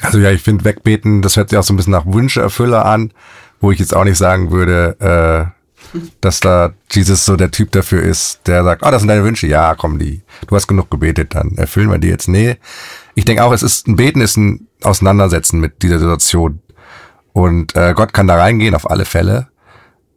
Also 0.02 0.20
ja, 0.20 0.32
ich 0.32 0.42
finde 0.42 0.66
Wegbeten, 0.66 1.22
das 1.22 1.38
hört 1.38 1.50
sich 1.50 1.60
auch 1.60 1.64
so 1.64 1.74
ein 1.74 1.78
bisschen 1.78 1.92
nach 1.92 2.06
Wünscheerfüller 2.06 2.86
an, 2.86 3.12
wo 3.60 3.72
ich 3.72 3.80
jetzt 3.80 3.96
auch 3.96 4.04
nicht 4.04 4.18
sagen 4.18 4.52
würde, 4.52 4.96
äh, 5.00 5.59
dass 6.22 6.40
da 6.40 6.74
Jesus 6.92 7.26
so 7.26 7.36
der 7.36 7.52
Typ 7.52 7.72
dafür 7.72 8.04
ist, 8.04 8.42
der 8.48 8.64
sagt, 8.64 8.84
oh, 8.86 8.92
das 8.92 9.02
sind 9.02 9.08
deine 9.08 9.24
Wünsche, 9.24 9.48
ja, 9.48 9.76
komm, 9.76 10.00
die, 10.00 10.22
du 10.48 10.56
hast 10.56 10.68
genug 10.68 10.92
gebetet, 10.92 11.36
dann 11.36 11.56
erfüllen 11.58 11.90
wir 11.90 11.98
die 11.98 12.08
jetzt. 12.08 12.28
Nee, 12.28 12.58
ich 13.16 13.26
denke 13.26 13.44
auch, 13.44 13.54
es 13.54 13.64
ist 13.64 13.88
ein 13.88 13.96
Beten 13.96 14.22
ist 14.22 14.38
ein 14.38 14.68
Auseinandersetzen 14.84 15.60
mit 15.60 15.82
dieser 15.82 16.00
Situation. 16.00 16.62
Und 17.34 17.76
äh, 17.76 17.94
Gott 17.96 18.14
kann 18.14 18.28
da 18.28 18.36
reingehen, 18.36 18.76
auf 18.76 18.90
alle 18.90 19.06
Fälle. 19.06 19.48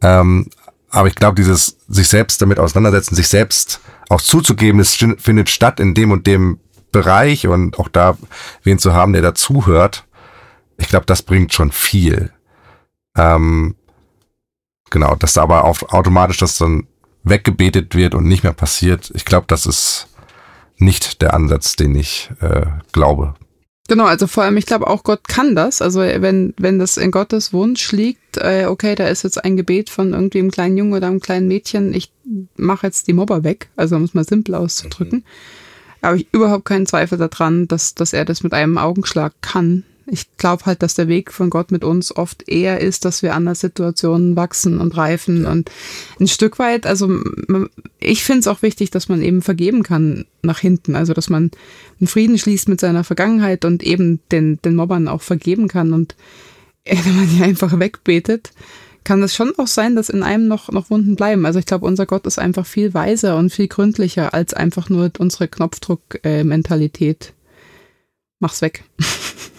Ähm, 0.01 0.49
aber 0.89 1.07
ich 1.07 1.15
glaube, 1.15 1.35
dieses 1.35 1.77
sich 1.87 2.07
selbst 2.07 2.41
damit 2.41 2.59
auseinandersetzen, 2.59 3.15
sich 3.15 3.27
selbst 3.27 3.79
auch 4.09 4.21
zuzugeben, 4.21 4.79
es 4.79 4.95
findet 4.95 5.49
statt 5.49 5.79
in 5.79 5.93
dem 5.93 6.11
und 6.11 6.27
dem 6.27 6.59
Bereich 6.91 7.47
und 7.47 7.79
auch 7.79 7.89
da 7.89 8.17
wen 8.63 8.77
zu 8.77 8.93
haben, 8.93 9.13
der 9.13 9.21
dazuhört, 9.21 10.05
ich 10.77 10.87
glaube, 10.87 11.05
das 11.05 11.23
bringt 11.23 11.53
schon 11.53 11.71
viel. 11.71 12.31
Ähm, 13.15 13.75
genau, 14.93 15.15
dass 15.15 15.33
da 15.33 15.43
aber 15.43 15.65
auch 15.65 15.81
automatisch 15.91 16.37
das 16.37 16.57
dann 16.57 16.87
weggebetet 17.23 17.95
wird 17.95 18.15
und 18.15 18.25
nicht 18.25 18.43
mehr 18.43 18.53
passiert. 18.53 19.11
Ich 19.13 19.25
glaube, 19.25 19.45
das 19.47 19.65
ist 19.65 20.07
nicht 20.77 21.21
der 21.21 21.33
Ansatz, 21.33 21.75
den 21.75 21.95
ich 21.95 22.31
äh, 22.39 22.67
glaube. 22.93 23.33
Genau, 23.89 24.05
also 24.05 24.27
vor 24.27 24.43
allem, 24.43 24.55
ich 24.55 24.65
glaube 24.65 24.87
auch 24.87 25.03
Gott 25.03 25.27
kann 25.27 25.55
das. 25.55 25.81
Also 25.81 25.99
wenn, 25.99 26.53
wenn 26.57 26.79
das 26.79 26.95
in 26.95 27.11
Gottes 27.11 27.51
Wunsch 27.51 27.91
liegt, 27.91 28.37
äh, 28.37 28.67
okay, 28.67 28.95
da 28.95 29.07
ist 29.07 29.23
jetzt 29.23 29.43
ein 29.43 29.57
Gebet 29.57 29.89
von 29.89 30.13
irgendwie 30.13 30.39
einem 30.39 30.51
kleinen 30.51 30.77
Jungen 30.77 30.93
oder 30.93 31.07
einem 31.07 31.19
kleinen 31.19 31.49
Mädchen, 31.49 31.93
ich 31.93 32.13
mache 32.55 32.87
jetzt 32.87 33.07
die 33.07 33.13
Mobber 33.13 33.43
weg, 33.43 33.69
also 33.75 33.97
um 33.97 34.03
es 34.03 34.13
mal 34.13 34.23
simpel 34.23 34.55
auszudrücken. 34.55 35.19
Mhm 35.19 35.23
habe 36.03 36.17
ich 36.17 36.27
überhaupt 36.33 36.65
keinen 36.65 36.85
Zweifel 36.85 37.17
daran, 37.17 37.67
dass, 37.67 37.95
dass 37.95 38.13
er 38.13 38.25
das 38.25 38.43
mit 38.43 38.53
einem 38.53 38.77
Augenschlag 38.77 39.33
kann. 39.41 39.83
Ich 40.05 40.35
glaube 40.37 40.65
halt, 40.65 40.83
dass 40.83 40.95
der 40.95 41.07
Weg 41.07 41.31
von 41.31 41.49
Gott 41.49 41.71
mit 41.71 41.83
uns 41.83 42.13
oft 42.15 42.49
eher 42.49 42.81
ist, 42.81 43.05
dass 43.05 43.23
wir 43.23 43.33
an 43.35 43.45
der 43.45 43.55
Situation 43.55 44.35
wachsen 44.35 44.79
und 44.79 44.97
reifen 44.97 45.45
und 45.45 45.71
ein 46.19 46.27
Stück 46.27 46.59
weit, 46.59 46.85
also 46.85 47.21
ich 47.99 48.23
finde 48.23 48.41
es 48.41 48.47
auch 48.47 48.61
wichtig, 48.61 48.91
dass 48.91 49.07
man 49.07 49.21
eben 49.21 49.41
vergeben 49.41 49.81
kann 49.81 50.25
nach 50.41 50.59
hinten, 50.59 50.95
also 50.95 51.13
dass 51.13 51.29
man 51.29 51.51
einen 51.99 52.07
Frieden 52.07 52.37
schließt 52.37 52.67
mit 52.67 52.81
seiner 52.81 53.05
Vergangenheit 53.05 53.63
und 53.63 53.81
eben 53.81 54.19
den, 54.31 54.59
den 54.63 54.75
Mobbern 54.75 55.07
auch 55.07 55.21
vergeben 55.21 55.69
kann 55.69 55.93
und 55.93 56.15
wenn 56.85 57.15
man 57.15 57.29
die 57.29 57.43
einfach 57.43 57.79
wegbetet, 57.79 58.51
kann 59.03 59.23
es 59.23 59.35
schon 59.35 59.53
auch 59.57 59.67
sein, 59.67 59.95
dass 59.95 60.09
in 60.09 60.23
einem 60.23 60.47
noch, 60.47 60.69
noch 60.71 60.89
Wunden 60.89 61.15
bleiben. 61.15 61.45
Also 61.45 61.59
ich 61.59 61.65
glaube, 61.65 61.85
unser 61.85 62.05
Gott 62.05 62.25
ist 62.25 62.39
einfach 62.39 62.65
viel 62.65 62.93
weiser 62.93 63.37
und 63.37 63.51
viel 63.51 63.67
gründlicher 63.67 64.33
als 64.33 64.53
einfach 64.53 64.89
nur 64.89 65.11
unsere 65.17 65.47
Knopfdruck-Mentalität. 65.47 67.33
Mach's 68.39 68.61
weg. 68.61 68.83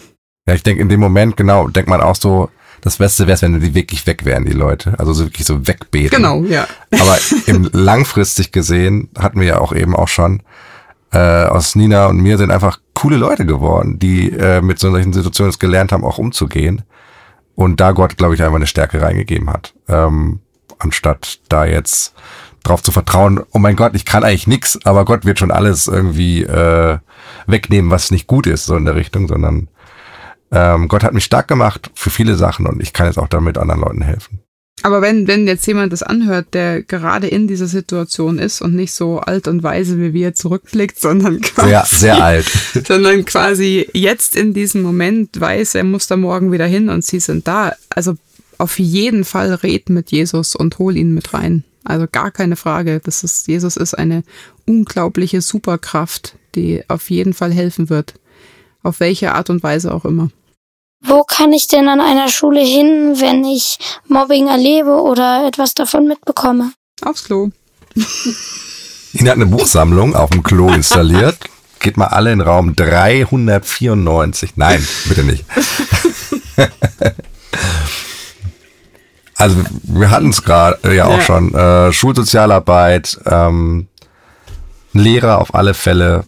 Ja, 0.47 0.53
ich 0.53 0.63
denke, 0.63 0.81
in 0.81 0.89
dem 0.89 0.99
Moment, 0.99 1.37
genau, 1.37 1.67
denkt 1.67 1.89
man 1.89 2.01
auch 2.01 2.15
so, 2.15 2.49
das 2.81 2.97
Beste 2.97 3.25
wäre 3.25 3.33
es, 3.33 3.41
wenn 3.41 3.59
die 3.59 3.73
wirklich 3.73 4.05
weg 4.05 4.25
wären, 4.25 4.45
die 4.45 4.51
Leute. 4.51 4.93
Also 4.99 5.11
so 5.13 5.25
wirklich 5.25 5.47
so 5.47 5.65
wegbeten. 5.65 6.17
Genau, 6.17 6.43
ja. 6.43 6.67
Aber 6.91 7.17
im 7.47 7.67
langfristig 7.71 8.51
gesehen 8.51 9.09
hatten 9.17 9.39
wir 9.39 9.47
ja 9.47 9.57
auch 9.57 9.73
eben 9.73 9.95
auch 9.95 10.07
schon, 10.07 10.43
äh, 11.11 11.45
aus 11.45 11.75
Nina 11.75 12.07
und 12.07 12.17
mir 12.17 12.37
sind 12.37 12.51
einfach 12.51 12.79
coole 12.93 13.17
Leute 13.17 13.45
geworden, 13.45 13.97
die 13.97 14.31
äh, 14.31 14.61
mit 14.61 14.77
solchen 14.77 15.13
Situationen 15.13 15.49
es 15.49 15.59
gelernt 15.59 15.91
haben, 15.91 16.03
auch 16.03 16.19
umzugehen. 16.19 16.83
Und 17.55 17.79
da 17.79 17.93
Gott, 17.93 18.17
glaube 18.17 18.35
ich, 18.35 18.43
einfach 18.43 18.57
eine 18.57 18.67
Stärke 18.67 19.01
reingegeben 19.01 19.49
hat. 19.49 19.73
Ähm, 19.87 20.41
anstatt 20.77 21.39
da 21.49 21.65
jetzt 21.65 22.13
drauf 22.63 22.83
zu 22.83 22.91
vertrauen, 22.91 23.41
oh 23.51 23.59
mein 23.59 23.75
Gott, 23.75 23.95
ich 23.95 24.05
kann 24.05 24.23
eigentlich 24.23 24.47
nix, 24.47 24.77
aber 24.83 25.05
Gott 25.05 25.25
wird 25.25 25.39
schon 25.39 25.51
alles 25.51 25.87
irgendwie 25.87 26.43
äh, 26.43 26.97
wegnehmen, 27.47 27.91
was 27.91 28.11
nicht 28.11 28.27
gut 28.27 28.45
ist, 28.45 28.65
so 28.65 28.75
in 28.75 28.85
der 28.85 28.95
Richtung, 28.95 29.27
sondern 29.27 29.69
ähm, 30.51 30.87
Gott 30.87 31.03
hat 31.03 31.13
mich 31.13 31.25
stark 31.25 31.47
gemacht 31.47 31.91
für 31.95 32.09
viele 32.09 32.35
Sachen 32.35 32.65
und 32.67 32.81
ich 32.81 32.93
kann 32.93 33.07
jetzt 33.07 33.17
auch 33.17 33.27
damit 33.27 33.57
anderen 33.57 33.81
Leuten 33.81 34.01
helfen. 34.01 34.39
Aber 34.81 35.01
wenn, 35.01 35.27
wenn 35.27 35.47
jetzt 35.47 35.65
jemand 35.65 35.93
das 35.93 36.03
anhört, 36.03 36.53
der 36.53 36.83
gerade 36.83 37.27
in 37.27 37.47
dieser 37.47 37.65
Situation 37.65 38.37
ist 38.37 38.61
und 38.61 38.75
nicht 38.75 38.91
so 38.91 39.19
alt 39.19 39.47
und 39.47 39.63
weise 39.63 39.99
wie 39.99 40.13
wir 40.13 40.35
zurückblickt, 40.35 40.99
sondern 40.99 41.41
quasi, 41.41 41.69
sehr, 41.69 41.85
sehr 41.85 42.15
alt. 42.23 42.45
sondern 42.87 43.25
quasi 43.25 43.87
jetzt 43.93 44.35
in 44.35 44.53
diesem 44.53 44.83
Moment 44.83 45.39
weiß, 45.39 45.75
er 45.75 45.85
muss 45.85 46.07
da 46.07 46.17
morgen 46.17 46.51
wieder 46.51 46.67
hin 46.67 46.89
und 46.89 47.03
sie 47.03 47.19
sind 47.19 47.47
da. 47.47 47.73
Also 47.89 48.15
auf 48.57 48.77
jeden 48.77 49.23
Fall 49.23 49.53
red 49.55 49.89
mit 49.89 50.11
Jesus 50.11 50.55
und 50.55 50.77
hol 50.77 50.95
ihn 50.95 51.13
mit 51.13 51.33
rein. 51.33 51.63
Also 51.83 52.05
gar 52.11 52.31
keine 52.31 52.55
Frage. 52.55 53.01
Das 53.03 53.23
ist, 53.23 53.47
Jesus 53.47 53.77
ist 53.77 53.93
eine 53.93 54.23
unglaubliche 54.65 55.41
Superkraft, 55.41 56.35
die 56.55 56.83
auf 56.89 57.09
jeden 57.09 57.33
Fall 57.33 57.51
helfen 57.53 57.89
wird. 57.89 58.15
Auf 58.85 58.99
welche 58.99 59.33
Art 59.33 59.49
und 59.49 59.63
Weise 59.63 59.91
auch 59.91 60.05
immer. 60.05 60.29
Wo 61.03 61.23
kann 61.23 61.51
ich 61.53 61.67
denn 61.67 61.87
an 61.89 61.99
einer 61.99 62.29
Schule 62.29 62.61
hin, 62.61 63.15
wenn 63.19 63.43
ich 63.43 63.79
Mobbing 64.07 64.47
erlebe 64.47 65.01
oder 65.01 65.47
etwas 65.47 65.73
davon 65.73 66.07
mitbekomme? 66.07 66.71
Aufs 67.01 67.23
Klo. 67.23 67.49
Ina 69.13 69.31
hat 69.31 69.37
eine 69.37 69.47
Buchsammlung 69.47 70.15
auf 70.15 70.29
dem 70.29 70.43
Klo 70.43 70.71
installiert. 70.71 71.35
Geht 71.79 71.97
mal 71.97 72.09
alle 72.09 72.31
in 72.31 72.41
Raum 72.41 72.75
394. 72.75 74.51
Nein, 74.55 74.87
bitte 75.05 75.23
nicht. 75.23 75.45
also 79.35 79.55
wir 79.81 80.11
hatten 80.11 80.29
es 80.29 80.43
gerade 80.43 80.77
äh, 80.83 80.95
ja 80.95 81.05
auch 81.05 81.17
ja. 81.17 81.21
schon. 81.21 81.55
Äh, 81.55 81.91
Schulsozialarbeit, 81.91 83.19
ähm, 83.25 83.87
Lehrer 84.93 85.39
auf 85.39 85.55
alle 85.55 85.73
Fälle, 85.73 86.25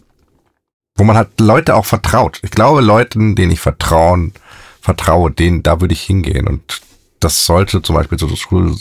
wo 0.98 1.04
man 1.04 1.16
halt 1.16 1.40
Leute 1.40 1.74
auch 1.74 1.86
vertraut. 1.86 2.40
Ich 2.42 2.50
glaube, 2.50 2.80
Leuten, 2.80 3.34
denen 3.34 3.52
ich 3.52 3.60
vertrauen, 3.60 4.34
vertraue, 4.80 5.30
denen, 5.30 5.62
da 5.62 5.80
würde 5.80 5.94
ich 5.94 6.02
hingehen. 6.02 6.46
Und 6.46 6.80
das 7.20 7.46
sollte 7.46 7.82
zum 7.82 7.96
Beispiel 7.96 8.18
so 8.18 8.28
Schul 8.36 8.76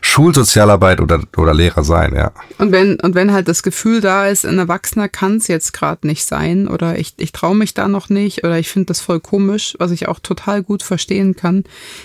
Schulsozialarbeit 0.00 1.00
oder, 1.00 1.20
oder 1.36 1.54
Lehrer 1.54 1.82
sein, 1.82 2.14
ja. 2.14 2.32
Und 2.58 2.70
wenn, 2.70 3.00
und 3.00 3.14
wenn 3.14 3.32
halt 3.32 3.48
das 3.48 3.62
Gefühl 3.62 4.00
da 4.00 4.28
ist, 4.28 4.46
ein 4.46 4.58
Erwachsener 4.58 5.08
kann 5.08 5.38
es 5.38 5.48
jetzt 5.48 5.72
gerade 5.72 6.06
nicht 6.06 6.24
sein 6.24 6.68
oder 6.68 6.98
ich, 6.98 7.14
ich 7.16 7.32
traue 7.32 7.56
mich 7.56 7.74
da 7.74 7.88
noch 7.88 8.08
nicht 8.10 8.44
oder 8.44 8.58
ich 8.58 8.68
finde 8.68 8.86
das 8.86 9.00
voll 9.00 9.18
komisch, 9.18 9.74
was 9.78 9.90
ich 9.90 10.06
auch 10.06 10.20
total 10.20 10.62
gut 10.62 10.82
verstehen 10.82 11.34
kann. 11.34 11.64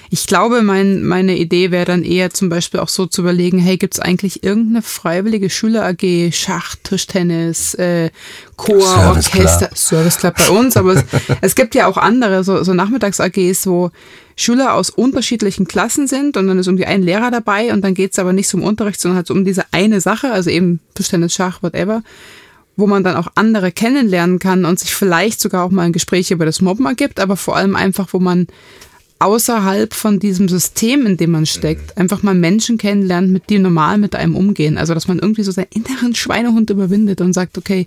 Ich 0.10 0.26
glaube, 0.26 0.64
mein, 0.64 1.04
meine 1.04 1.38
Idee 1.38 1.70
wäre 1.70 1.86
dann 1.86 2.04
eher 2.04 2.32
zum 2.32 2.50
Beispiel 2.50 2.80
auch 2.80 2.90
so 2.90 3.06
zu 3.06 3.22
überlegen, 3.22 3.60
hey, 3.60 3.78
gibt 3.78 3.94
es 3.94 4.00
eigentlich 4.00 4.44
irgendeine 4.44 4.82
freiwillige 4.82 5.50
Schüler-AG, 5.50 6.32
Schach, 6.34 6.76
Tischtennis, 6.84 7.76
äh, 7.76 8.10
Chor, 8.56 8.82
Service 8.82 9.28
Orchester, 9.28 9.68
Club. 9.68 9.78
Service 9.78 10.18
Club 10.18 10.36
bei 10.36 10.50
uns, 10.50 10.78
aber 10.78 10.94
es, 10.94 11.04
es 11.42 11.56
gibt 11.56 11.76
ja 11.76 11.88
auch 11.88 11.98
andere, 11.98 12.44
so, 12.44 12.64
so 12.64 12.74
Nachmittags-AGs, 12.74 13.68
wo 13.68 13.92
Schüler 14.40 14.74
aus 14.74 14.90
unterschiedlichen 14.90 15.68
Klassen 15.68 16.08
sind 16.08 16.38
und 16.38 16.48
dann 16.48 16.58
ist 16.58 16.68
irgendwie 16.68 16.86
ein 16.86 17.04
Lehrer 17.04 17.30
dabei 17.30 17.74
und 17.74 17.82
dann 17.82 17.94
geht 17.94 18.14
es 18.14 18.20
aber 18.20 18.32
nicht 18.32 18.48
zum 18.48 18.64
Unterricht, 18.64 19.02
sondern 19.02 19.18
halt 19.18 19.28
so 19.28 19.34
um 19.34 19.44
diese 19.44 19.66
eine 19.72 20.00
Sache, 20.00 20.32
also 20.32 20.50
eben 20.50 20.80
Tischtennis, 20.96 21.34
Schach, 21.34 21.62
whatever, 21.62 22.04
wo 22.78 22.88
man 22.88 23.04
dann 23.04 23.18
auch 23.18 23.28
andere 23.36 23.74
kennenlernen 23.74 24.40
kann 24.40 24.64
und 24.64 24.80
sich 24.80 24.96
vielleicht 24.96 25.42
sogar 25.42 25.66
auch 25.66 25.72
mal 25.72 25.82
ein 25.82 25.92
Gespräch 25.92 26.32
über 26.32 26.46
das 26.46 26.62
Mobben 26.62 26.86
ergibt, 26.86 27.20
aber 27.20 27.36
vor 27.36 27.58
allem 27.58 27.76
einfach, 27.76 28.14
wo 28.14 28.20
man 28.20 28.48
außerhalb 29.20 29.94
von 29.94 30.20
diesem 30.20 30.48
System, 30.48 31.06
in 31.06 31.18
dem 31.18 31.32
man 31.32 31.46
steckt, 31.46 31.98
einfach 31.98 32.24
mal 32.24 32.34
Menschen 32.34 32.78
kennenlernt, 32.78 33.30
mit 33.30 33.50
die 33.50 33.60
normal 33.60 33.98
mit 33.98 34.16
einem 34.16 34.38
umgehen. 34.38 34.78
Also, 34.78 34.94
dass 34.94 35.10
man 35.10 35.20
irgendwie 35.20 35.44
so 35.44 35.52
seinen 35.52 35.68
inneren 35.74 36.16
Schweinehund 36.16 36.70
überwindet 36.70 37.20
und 37.20 37.34
sagt, 37.34 37.58
okay, 37.58 37.86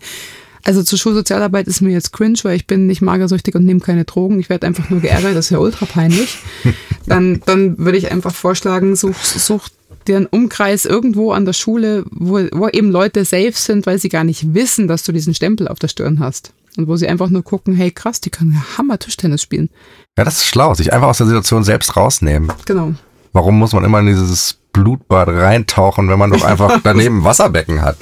also 0.65 0.83
zur 0.83 0.99
Schulsozialarbeit 0.99 1.67
ist 1.67 1.81
mir 1.81 1.91
jetzt 1.91 2.13
cringe, 2.13 2.39
weil 2.43 2.57
ich 2.57 2.67
bin 2.67 2.87
nicht 2.87 3.03
magersüchtig 3.03 3.55
und 3.55 3.65
nehme 3.65 3.81
keine 3.81 4.05
Drogen. 4.05 4.39
Ich 4.41 4.49
werde 4.49 4.67
einfach 4.67 4.91
nur 4.91 5.01
geärgert, 5.01 5.37
das 5.37 5.47
ist 5.47 5.51
ja 5.51 5.59
ultra 5.59 5.87
peinlich. 5.87 6.39
Dann, 7.07 7.43
dann 7.47 7.79
würde 7.79 7.99
ich 7.99 8.13
einfach 8.13 8.33
vorschlagen, 8.33 8.95
such, 8.95 9.17
such 9.17 9.69
dir 10.07 10.19
einen 10.19 10.27
Umkreis 10.27 10.85
irgendwo 10.85 11.33
an 11.33 11.45
der 11.45 11.53
Schule, 11.53 12.05
wo, 12.13 12.41
wo 12.53 12.69
eben 12.69 12.93
Leute 12.93 13.25
safe 13.25 13.55
sind, 13.55 13.87
weil 13.87 13.99
sie 13.99 14.09
gar 14.09 14.23
nicht 14.23 14.55
wissen, 14.55 14.87
dass 14.87 15.03
du 15.03 15.11
diesen 15.11 15.35
Stempel 15.35 15.67
auf 15.67 15.81
der 15.81 15.89
Stirn 15.89 16.21
hast. 16.21 16.53
Und 16.77 16.87
wo 16.87 16.95
sie 16.97 17.09
einfach 17.09 17.29
nur 17.29 17.43
gucken, 17.43 17.75
hey 17.75 17.91
krass, 17.91 18.21
die 18.21 18.31
können 18.31 18.53
ja 18.53 18.79
Hammer 18.79 19.01
Tischtennis 19.01 19.43
spielen. 19.43 19.69
Ja, 20.17 20.25
das 20.25 20.39
ist 20.39 20.47
schlau, 20.47 20.75
sich 20.75 20.93
einfach 20.93 21.09
aus 21.09 21.19
der 21.19 21.27
Situation 21.27 21.65
selbst 21.65 21.97
rausnehmen. 21.97 22.53
Genau. 22.65 22.95
Warum 23.33 23.59
muss 23.59 23.73
man 23.73 23.85
immer 23.85 23.99
in 23.99 24.07
dieses 24.07 24.59
Blutbad 24.73 25.29
reintauchen, 25.29 26.09
wenn 26.09 26.19
man 26.19 26.31
doch 26.31 26.45
einfach 26.45 26.81
daneben 26.85 27.25
Wasserbecken 27.25 27.83
hat? 27.83 27.97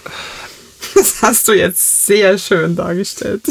Das 0.95 1.23
hast 1.23 1.49
du 1.49 1.53
jetzt 1.53 2.07
sehr 2.07 2.39
schön 2.39 2.77
dargestellt. 2.77 3.43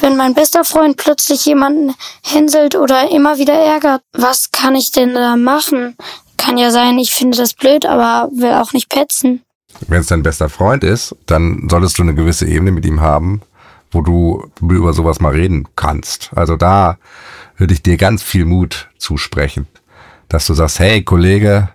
Wenn 0.00 0.16
mein 0.16 0.34
bester 0.34 0.64
Freund 0.64 0.96
plötzlich 0.96 1.44
jemanden 1.44 1.94
hänselt 2.22 2.76
oder 2.76 3.10
immer 3.10 3.38
wieder 3.38 3.54
ärgert, 3.54 4.02
was 4.12 4.50
kann 4.52 4.74
ich 4.74 4.92
denn 4.92 5.14
da 5.14 5.36
machen? 5.36 5.96
Kann 6.36 6.56
ja 6.56 6.70
sein, 6.70 6.98
ich 6.98 7.12
finde 7.12 7.36
das 7.36 7.54
blöd, 7.54 7.84
aber 7.84 8.30
will 8.32 8.52
auch 8.52 8.72
nicht 8.72 8.88
petzen. 8.88 9.42
Wenn 9.86 10.00
es 10.00 10.06
dein 10.06 10.22
bester 10.22 10.48
Freund 10.48 10.84
ist, 10.84 11.16
dann 11.26 11.68
solltest 11.68 11.98
du 11.98 12.02
eine 12.02 12.14
gewisse 12.14 12.46
Ebene 12.46 12.70
mit 12.70 12.86
ihm 12.86 13.00
haben, 13.00 13.42
wo 13.90 14.02
du 14.02 14.50
über 14.60 14.92
sowas 14.92 15.20
mal 15.20 15.32
reden 15.32 15.66
kannst. 15.76 16.30
Also 16.34 16.56
da 16.56 16.98
würde 17.56 17.74
ich 17.74 17.82
dir 17.82 17.96
ganz 17.96 18.22
viel 18.22 18.44
Mut 18.44 18.88
zusprechen, 18.98 19.66
dass 20.28 20.46
du 20.46 20.54
sagst, 20.54 20.78
hey 20.78 21.02
Kollege, 21.02 21.70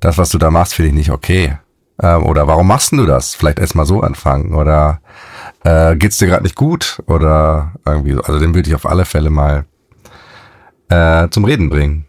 das, 0.00 0.18
was 0.18 0.30
du 0.30 0.38
da 0.38 0.50
machst, 0.50 0.74
finde 0.74 0.90
ich 0.90 0.94
nicht 0.94 1.10
okay. 1.10 1.58
Ähm, 2.02 2.26
oder 2.26 2.46
warum 2.46 2.66
machst 2.66 2.92
du 2.92 3.06
das? 3.06 3.34
Vielleicht 3.34 3.58
erst 3.58 3.74
mal 3.74 3.86
so 3.86 4.00
anfangen. 4.00 4.54
Oder 4.54 5.00
äh, 5.64 5.96
geht's 5.96 6.18
dir 6.18 6.26
gerade 6.26 6.42
nicht 6.42 6.56
gut? 6.56 7.02
Oder 7.06 7.72
irgendwie 7.84 8.12
so. 8.12 8.20
Also 8.22 8.38
den 8.38 8.54
würde 8.54 8.68
ich 8.68 8.74
auf 8.74 8.86
alle 8.86 9.04
Fälle 9.04 9.30
mal 9.30 9.64
äh, 10.88 11.28
zum 11.30 11.44
Reden 11.44 11.70
bringen. 11.70 12.06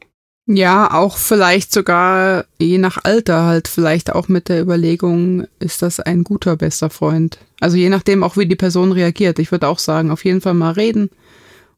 Ja, 0.50 0.94
auch 0.94 1.18
vielleicht 1.18 1.74
sogar 1.74 2.46
je 2.58 2.78
nach 2.78 3.00
Alter 3.04 3.44
halt 3.46 3.68
vielleicht 3.68 4.16
auch 4.16 4.30
mit 4.30 4.48
der 4.48 4.62
Überlegung, 4.62 5.46
ist 5.60 5.82
das 5.82 6.00
ein 6.00 6.24
guter 6.24 6.56
bester 6.56 6.90
Freund? 6.90 7.38
Also 7.60 7.76
je 7.76 7.90
nachdem 7.90 8.24
auch 8.24 8.38
wie 8.38 8.46
die 8.46 8.56
Person 8.56 8.94
reagiert. 8.94 9.40
Ich 9.40 9.52
würde 9.52 9.68
auch 9.68 9.80
sagen, 9.80 10.10
auf 10.10 10.24
jeden 10.24 10.40
Fall 10.40 10.54
mal 10.54 10.72
reden 10.72 11.10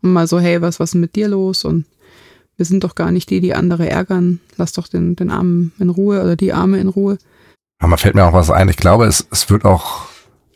und 0.04 0.14
mal 0.14 0.28
so, 0.28 0.40
hey, 0.40 0.62
was 0.62 0.80
was 0.80 0.92
ist 0.92 0.96
mit 1.02 1.16
dir 1.16 1.30
los? 1.30 1.66
Und 1.66 1.86
wir 2.58 2.66
sind 2.66 2.84
doch 2.84 2.94
gar 2.94 3.12
nicht 3.12 3.32
die, 3.32 3.40
die 3.40 3.56
andere 3.56 3.90
ärgern. 3.90 4.40
Lass 4.58 4.74
doch 4.74 4.88
den 4.88 5.16
den 5.16 5.32
Armen 5.32 5.72
in 5.80 5.90
Ruhe 5.90 6.22
oder 6.22 6.36
die 6.36 6.54
Arme 6.54 6.80
in 6.80 6.90
Ruhe. 6.90 7.18
Aber 7.80 7.98
fällt 7.98 8.16
mir 8.16 8.26
auch 8.26 8.34
was 8.34 8.52
ein. 8.52 8.70
Ich 8.70 8.78
glaube, 8.78 9.06
es, 9.06 9.26
es 9.32 9.50
wird 9.50 9.66
auch, 9.66 10.08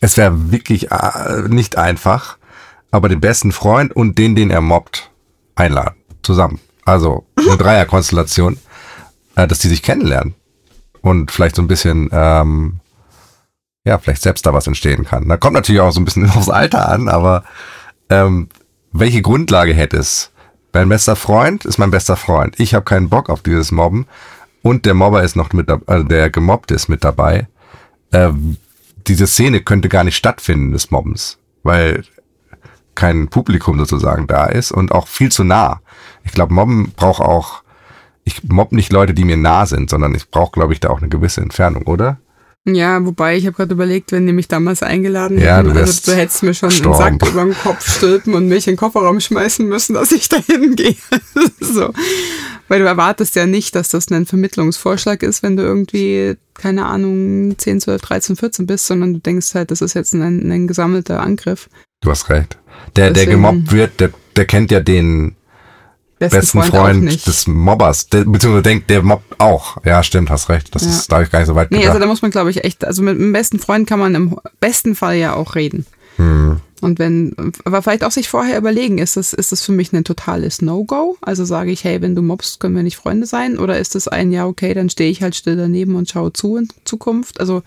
es 0.01 0.17
wäre 0.17 0.51
wirklich 0.51 0.91
äh, 0.91 1.47
nicht 1.47 1.77
einfach, 1.77 2.37
aber 2.91 3.09
den 3.09 3.21
besten 3.21 3.51
Freund 3.51 3.95
und 3.95 4.17
den, 4.17 4.35
den 4.35 4.51
er 4.51 4.61
mobbt, 4.61 5.09
einladen. 5.55 5.95
Zusammen. 6.21 6.59
Also 6.85 7.25
eine 7.37 7.57
Dreierkonstellation, 7.57 8.59
äh, 9.35 9.47
dass 9.47 9.59
die 9.59 9.69
sich 9.69 9.81
kennenlernen. 9.81 10.35
Und 11.01 11.31
vielleicht 11.31 11.55
so 11.55 11.61
ein 11.61 11.67
bisschen, 11.67 12.09
ähm, 12.11 12.79
ja, 13.85 13.97
vielleicht 13.97 14.21
selbst 14.21 14.45
da 14.45 14.53
was 14.53 14.67
entstehen 14.67 15.05
kann. 15.05 15.27
Da 15.27 15.37
kommt 15.37 15.53
natürlich 15.53 15.81
auch 15.81 15.91
so 15.91 15.99
ein 16.01 16.05
bisschen 16.05 16.29
aufs 16.29 16.49
Alter 16.49 16.89
an, 16.89 17.07
aber 17.07 17.43
ähm, 18.09 18.49
welche 18.91 19.21
Grundlage 19.21 19.73
hätte 19.73 19.97
es? 19.97 20.31
Mein 20.73 20.89
bester 20.89 21.15
Freund 21.15 21.65
ist 21.65 21.77
mein 21.77 21.91
bester 21.91 22.15
Freund. 22.15 22.59
Ich 22.59 22.73
habe 22.73 22.85
keinen 22.85 23.09
Bock 23.09 23.29
auf 23.29 23.41
dieses 23.43 23.71
Mobben 23.71 24.07
und 24.63 24.85
der 24.85 24.95
Mobber 24.95 25.21
ist 25.21 25.35
noch 25.35 25.53
mit 25.53 25.69
dabei, 25.69 25.93
also 25.93 26.07
der 26.07 26.31
gemobbt 26.31 26.71
ist 26.71 26.87
mit 26.87 27.03
dabei, 27.03 27.47
äh, 28.11 28.31
diese 29.05 29.27
Szene 29.27 29.61
könnte 29.61 29.89
gar 29.89 30.03
nicht 30.03 30.15
stattfinden 30.15 30.71
des 30.71 30.89
Mobbens, 30.89 31.37
weil 31.61 32.03
kein 32.95 33.27
Publikum 33.27 33.77
sozusagen 33.77 34.25
da 34.25 34.45
ist 34.45 34.71
und 34.71 34.91
auch 34.91 35.07
viel 35.07 35.31
zu 35.31 35.43
nah. 35.43 35.81
Ich 36.23 36.31
glaube, 36.31 36.53
Mobben 36.53 36.93
braucht 36.95 37.21
auch, 37.21 37.63
ich 38.23 38.43
mobb 38.45 38.71
nicht 38.71 38.93
Leute, 38.93 39.13
die 39.13 39.25
mir 39.25 39.35
nah 39.35 39.65
sind, 39.65 39.89
sondern 39.89 40.15
ich 40.15 40.31
brauche, 40.31 40.53
glaube 40.53 40.73
ich, 40.73 40.79
da 40.79 40.89
auch 40.89 40.99
eine 40.99 41.09
gewisse 41.09 41.41
Entfernung, 41.41 41.83
oder? 41.83 42.19
Ja, 42.65 43.05
wobei 43.05 43.35
ich 43.35 43.45
habe 43.45 43.57
gerade 43.57 43.73
überlegt, 43.73 44.13
wenn 44.13 44.25
die 44.25 44.31
mich 44.31 44.47
damals 44.47 44.83
eingeladen 44.83 45.37
Ja, 45.37 45.57
hätten, 45.57 45.73
du 45.73 45.79
also 45.81 46.11
du 46.11 46.17
hättest 46.17 46.43
mir 46.43 46.53
schon 46.53 46.69
gestorben. 46.69 47.01
einen 47.03 47.19
Sack 47.19 47.29
über 47.31 47.43
den 47.43 47.53
Kopf 47.55 47.97
stülpen 47.97 48.33
und 48.35 48.47
mich 48.47 48.67
in 48.67 48.73
den 48.73 48.77
Kofferraum 48.77 49.19
schmeißen 49.19 49.67
müssen, 49.67 49.95
dass 49.95 50.13
ich 50.13 50.29
da 50.29 50.37
hingehe. 50.37 50.95
so. 51.59 51.91
Weil 52.69 52.79
du 52.79 52.85
erwartest 52.85 53.35
ja 53.35 53.45
nicht, 53.45 53.75
dass 53.75 53.89
das 53.89 54.09
ein 54.11 54.25
Vermittlungsvorschlag 54.25 55.23
ist, 55.23 55.43
wenn 55.43 55.57
du 55.57 55.63
irgendwie, 55.63 56.35
keine 56.53 56.85
Ahnung, 56.85 57.55
10, 57.57 57.81
12, 57.81 58.01
13, 58.01 58.35
14 58.37 58.65
bist, 58.65 58.87
sondern 58.87 59.13
du 59.13 59.19
denkst 59.19 59.53
halt, 59.55 59.69
das 59.69 59.81
ist 59.81 59.93
jetzt 59.93 60.13
ein, 60.13 60.49
ein 60.49 60.65
gesammelter 60.67 61.19
Angriff. 61.21 61.67
Du 62.01 62.11
hast 62.11 62.29
recht. 62.29 62.57
Der, 62.95 63.05
der 63.07 63.11
Deswegen- 63.11 63.31
gemobbt 63.31 63.71
wird, 63.73 63.99
der, 63.99 64.11
der 64.37 64.45
kennt 64.45 64.71
ja 64.71 64.79
den 64.79 65.35
Besten, 66.31 66.59
besten 66.59 66.63
Freund, 66.63 66.97
Freund, 67.09 67.27
des 67.27 67.47
Mobbers, 67.47 68.07
der, 68.07 68.25
beziehungsweise 68.25 68.63
denkt, 68.63 68.89
der 68.89 69.01
mobbt 69.03 69.39
auch. 69.39 69.77
Ja, 69.85 70.03
stimmt, 70.03 70.29
hast 70.29 70.49
recht. 70.49 70.73
Das 70.75 70.83
Ja. 70.83 70.89
ist, 70.89 71.11
da 71.11 71.21
ich 71.21 71.31
gar 71.31 71.39
nicht 71.39 71.47
so 71.47 71.55
weit 71.55 71.71
Nee, 71.71 71.77
gedacht. 71.77 71.91
also 71.91 71.99
da 72.01 72.07
muss 72.07 72.21
man, 72.21 72.31
glaube 72.31 72.49
ich, 72.49 72.63
echt, 72.63 72.85
also 72.85 73.01
mit 73.01 73.17
dem 73.17 73.31
besten 73.33 73.59
Freund 73.59 73.87
kann 73.87 73.99
man 73.99 74.15
im 74.15 74.37
besten 74.59 74.95
Fall 74.95 75.15
ja 75.17 75.33
auch 75.35 75.55
reden. 75.55 75.85
hm. 76.17 76.57
Und 76.81 76.99
wenn, 76.99 77.33
aber 77.63 77.81
vielleicht 77.81 78.03
auch 78.03 78.11
sich 78.11 78.27
vorher 78.27 78.57
überlegen, 78.57 78.97
ist 78.97 79.15
das, 79.15 79.31
ist 79.31 79.53
das 79.53 79.61
für 79.63 79.71
mich 79.71 79.93
ein 79.93 80.03
totales 80.03 80.61
No-Go? 80.61 81.15
Also 81.21 81.45
sage 81.45 81.71
ich, 81.71 81.85
hey, 81.85 82.01
wenn 82.01 82.13
du 82.13 82.21
mobst, 82.21 82.59
können 82.59 82.75
wir 82.75 82.83
nicht 82.83 82.97
Freunde 82.97 83.25
sein? 83.25 83.57
Oder 83.57 83.79
ist 83.79 83.95
das 83.95 84.09
ein, 84.09 84.33
ja, 84.33 84.45
okay, 84.45 84.73
dann 84.73 84.89
stehe 84.89 85.09
ich 85.09 85.21
halt 85.23 85.33
still 85.33 85.55
daneben 85.55 85.95
und 85.95 86.09
schaue 86.09 86.33
zu 86.33 86.57
in 86.57 86.67
Zukunft? 86.83 87.39
Also 87.39 87.63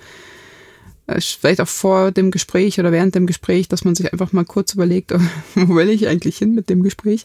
äh, 1.07 1.19
vielleicht 1.23 1.63
auch 1.63 1.67
vor 1.69 2.11
dem 2.13 2.31
Gespräch 2.31 2.79
oder 2.79 2.93
während 2.93 3.15
dem 3.15 3.27
Gespräch, 3.27 3.69
dass 3.69 3.85
man 3.87 3.95
sich 3.95 4.13
einfach 4.13 4.35
mal 4.35 4.45
kurz 4.45 4.75
überlegt, 4.75 5.15
wo 5.55 5.75
will 5.77 5.89
ich 5.89 6.07
eigentlich 6.09 6.37
hin 6.37 6.55
mit 6.55 6.69
dem 6.69 6.83
Gespräch? 6.83 7.25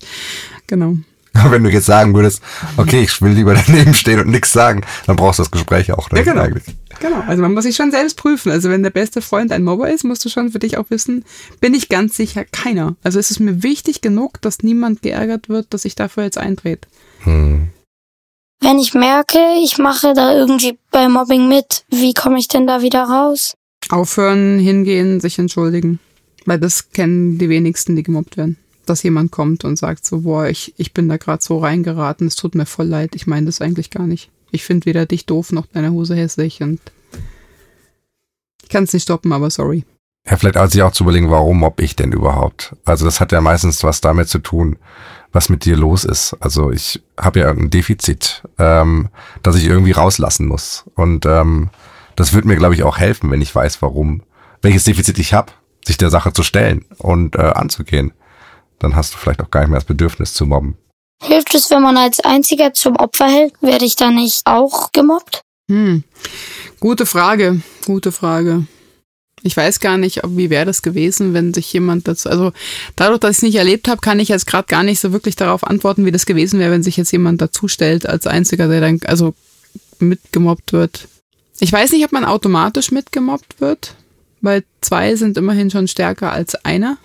Genau. 0.67 0.95
Wenn 1.49 1.63
du 1.63 1.69
jetzt 1.69 1.85
sagen 1.85 2.13
würdest, 2.13 2.41
okay, 2.77 3.03
ich 3.03 3.21
will 3.21 3.31
lieber 3.31 3.53
daneben 3.53 3.93
stehen 3.93 4.19
und 4.19 4.27
nichts 4.27 4.51
sagen, 4.51 4.83
dann 5.07 5.15
brauchst 5.15 5.39
du 5.39 5.43
das 5.43 5.51
Gespräch 5.51 5.91
auch. 5.93 6.11
ne, 6.11 6.19
Ja, 6.19 6.25
genau. 6.25 6.41
Eigentlich. 6.41 6.63
Genau. 6.99 7.23
Also 7.25 7.41
man 7.41 7.53
muss 7.53 7.63
sich 7.63 7.75
schon 7.75 7.91
selbst 7.91 8.17
prüfen. 8.17 8.51
Also 8.51 8.69
wenn 8.69 8.83
der 8.83 8.89
beste 8.89 9.21
Freund 9.21 9.51
ein 9.51 9.63
Mobber 9.63 9.89
ist, 9.89 10.03
musst 10.03 10.23
du 10.25 10.29
schon 10.29 10.51
für 10.51 10.59
dich 10.59 10.77
auch 10.77 10.89
wissen, 10.89 11.23
bin 11.59 11.73
ich 11.73 11.89
ganz 11.89 12.15
sicher 12.15 12.43
keiner. 12.45 12.95
Also 13.03 13.17
es 13.17 13.31
ist 13.31 13.39
mir 13.39 13.63
wichtig 13.63 14.01
genug, 14.01 14.41
dass 14.41 14.59
niemand 14.59 15.01
geärgert 15.01 15.49
wird, 15.49 15.73
dass 15.73 15.85
ich 15.85 15.95
dafür 15.95 16.23
jetzt 16.23 16.37
eintrete. 16.37 16.87
Hm. 17.23 17.69
Wenn 18.59 18.77
ich 18.77 18.93
merke, 18.93 19.39
ich 19.63 19.79
mache 19.79 20.13
da 20.13 20.33
irgendwie 20.33 20.77
bei 20.91 21.09
Mobbing 21.09 21.47
mit, 21.47 21.83
wie 21.89 22.13
komme 22.13 22.37
ich 22.37 22.47
denn 22.47 22.67
da 22.67 22.81
wieder 22.83 23.03
raus? 23.03 23.55
Aufhören, 23.89 24.59
hingehen, 24.59 25.19
sich 25.19 25.39
entschuldigen. 25.39 25.99
Weil 26.45 26.59
das 26.59 26.91
kennen 26.91 27.39
die 27.39 27.49
wenigsten, 27.49 27.95
die 27.95 28.03
gemobbt 28.03 28.37
werden. 28.37 28.57
Dass 28.85 29.03
jemand 29.03 29.31
kommt 29.31 29.63
und 29.63 29.77
sagt 29.77 30.05
so, 30.05 30.21
boah, 30.21 30.47
ich, 30.47 30.73
ich 30.77 30.93
bin 30.93 31.07
da 31.07 31.17
gerade 31.17 31.43
so 31.43 31.59
reingeraten, 31.59 32.27
es 32.27 32.35
tut 32.35 32.55
mir 32.55 32.65
voll 32.65 32.87
leid, 32.87 33.15
ich 33.15 33.27
meine 33.27 33.45
das 33.45 33.61
eigentlich 33.61 33.89
gar 33.91 34.07
nicht. 34.07 34.31
Ich 34.51 34.63
finde 34.63 34.85
weder 34.85 35.05
dich 35.05 35.25
doof 35.25 35.51
noch 35.51 35.67
deine 35.67 35.91
Hose 35.91 36.15
hässlich 36.15 36.61
und 36.61 36.79
ich 38.63 38.69
kann 38.69 38.83
es 38.85 38.93
nicht 38.93 39.03
stoppen, 39.03 39.33
aber 39.33 39.49
sorry. 39.49 39.85
Ja, 40.29 40.37
vielleicht 40.37 40.57
auch 40.57 40.69
sich 40.69 40.81
auch 40.81 40.91
zu 40.91 41.03
überlegen, 41.03 41.31
warum 41.31 41.59
mobb 41.59 41.81
ich 41.81 41.95
denn 41.95 42.11
überhaupt? 42.11 42.75
Also 42.85 43.05
das 43.05 43.19
hat 43.19 43.31
ja 43.31 43.41
meistens 43.41 43.83
was 43.83 44.01
damit 44.01 44.29
zu 44.29 44.39
tun, 44.39 44.77
was 45.31 45.49
mit 45.49 45.65
dir 45.65 45.75
los 45.75 46.03
ist. 46.03 46.35
Also 46.39 46.71
ich 46.71 47.01
habe 47.19 47.39
ja 47.39 47.49
ein 47.49 47.69
Defizit, 47.69 48.43
ähm, 48.59 49.09
das 49.41 49.55
ich 49.55 49.65
irgendwie 49.65 49.91
rauslassen 49.91 50.47
muss. 50.47 50.85
Und 50.95 51.25
ähm, 51.25 51.69
das 52.15 52.33
wird 52.33 52.45
mir, 52.45 52.55
glaube 52.55 52.75
ich, 52.75 52.83
auch 52.83 52.97
helfen, 52.97 53.31
wenn 53.31 53.41
ich 53.41 53.53
weiß, 53.53 53.81
warum, 53.81 54.23
welches 54.61 54.83
Defizit 54.83 55.17
ich 55.17 55.33
habe, 55.33 55.51
sich 55.85 55.97
der 55.97 56.09
Sache 56.09 56.33
zu 56.33 56.43
stellen 56.43 56.85
und 56.97 57.35
äh, 57.35 57.41
anzugehen. 57.41 58.13
Dann 58.81 58.95
hast 58.95 59.13
du 59.13 59.17
vielleicht 59.17 59.41
auch 59.41 59.51
gar 59.51 59.61
nicht 59.61 59.69
mehr 59.69 59.79
das 59.79 59.87
Bedürfnis 59.87 60.33
zu 60.33 60.45
mobben. 60.45 60.75
Hilft 61.21 61.53
es, 61.53 61.69
wenn 61.69 61.83
man 61.83 61.97
als 61.97 62.19
Einziger 62.19 62.73
zum 62.73 62.95
Opfer 62.95 63.27
hält? 63.27 63.53
Werde 63.61 63.85
ich 63.85 63.95
da 63.95 64.09
nicht 64.09 64.41
auch 64.45 64.91
gemobbt? 64.91 65.41
Hm. 65.69 66.03
Gute 66.79 67.05
Frage, 67.05 67.61
gute 67.85 68.11
Frage. 68.11 68.65
Ich 69.43 69.55
weiß 69.55 69.79
gar 69.79 69.97
nicht, 69.97 70.23
ob, 70.23 70.35
wie 70.35 70.49
wäre 70.49 70.65
das 70.65 70.81
gewesen, 70.81 71.35
wenn 71.35 71.53
sich 71.53 71.71
jemand 71.73 72.07
dazu, 72.07 72.29
also 72.29 72.51
dadurch, 72.95 73.19
dass 73.19 73.31
ich 73.31 73.37
es 73.37 73.43
nicht 73.43 73.55
erlebt 73.55 73.87
habe, 73.87 74.01
kann 74.01 74.19
ich 74.19 74.29
jetzt 74.29 74.47
gerade 74.47 74.67
gar 74.67 74.83
nicht 74.83 74.99
so 74.99 75.13
wirklich 75.13 75.35
darauf 75.35 75.63
antworten, 75.63 76.05
wie 76.05 76.11
das 76.11 76.25
gewesen 76.25 76.59
wäre, 76.59 76.71
wenn 76.71 76.83
sich 76.83 76.97
jetzt 76.97 77.11
jemand 77.11 77.41
dazu 77.41 77.67
stellt 77.67 78.07
als 78.07 78.25
einziger, 78.25 78.67
der 78.67 78.81
dann 78.81 78.99
also 79.05 79.35
mitgemobbt 79.99 80.73
wird. 80.73 81.07
Ich 81.59 81.71
weiß 81.71 81.91
nicht, 81.91 82.03
ob 82.03 82.11
man 82.11 82.25
automatisch 82.25 82.91
mitgemobbt 82.91 83.61
wird, 83.61 83.95
weil 84.41 84.63
zwei 84.81 85.15
sind 85.15 85.37
immerhin 85.37 85.69
schon 85.69 85.87
stärker 85.87 86.31
als 86.31 86.55
einer. 86.65 86.97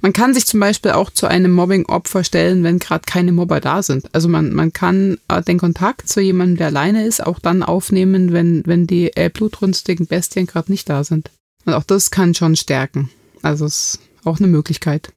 Man 0.00 0.12
kann 0.12 0.34
sich 0.34 0.46
zum 0.46 0.60
Beispiel 0.60 0.92
auch 0.92 1.10
zu 1.10 1.26
einem 1.26 1.52
Mobbing-Opfer 1.52 2.24
stellen, 2.24 2.62
wenn 2.62 2.78
gerade 2.78 3.02
keine 3.06 3.32
Mobber 3.32 3.60
da 3.60 3.82
sind. 3.82 4.12
Also 4.14 4.28
man, 4.28 4.52
man 4.52 4.72
kann 4.72 5.18
äh, 5.28 5.42
den 5.42 5.58
Kontakt 5.58 6.08
zu 6.08 6.20
jemandem, 6.20 6.56
der 6.56 6.66
alleine 6.68 7.04
ist, 7.06 7.24
auch 7.24 7.38
dann 7.38 7.62
aufnehmen, 7.62 8.32
wenn, 8.32 8.62
wenn 8.66 8.86
die 8.86 9.16
äh, 9.16 9.30
blutrünstigen 9.30 10.06
Bestien 10.06 10.46
gerade 10.46 10.70
nicht 10.70 10.88
da 10.88 11.04
sind. 11.04 11.30
Und 11.64 11.74
auch 11.74 11.84
das 11.84 12.10
kann 12.10 12.34
schon 12.34 12.56
stärken. 12.56 13.10
Also 13.42 13.66
es 13.66 13.94
ist 13.94 14.00
auch 14.24 14.38
eine 14.38 14.48
Möglichkeit. 14.48 15.12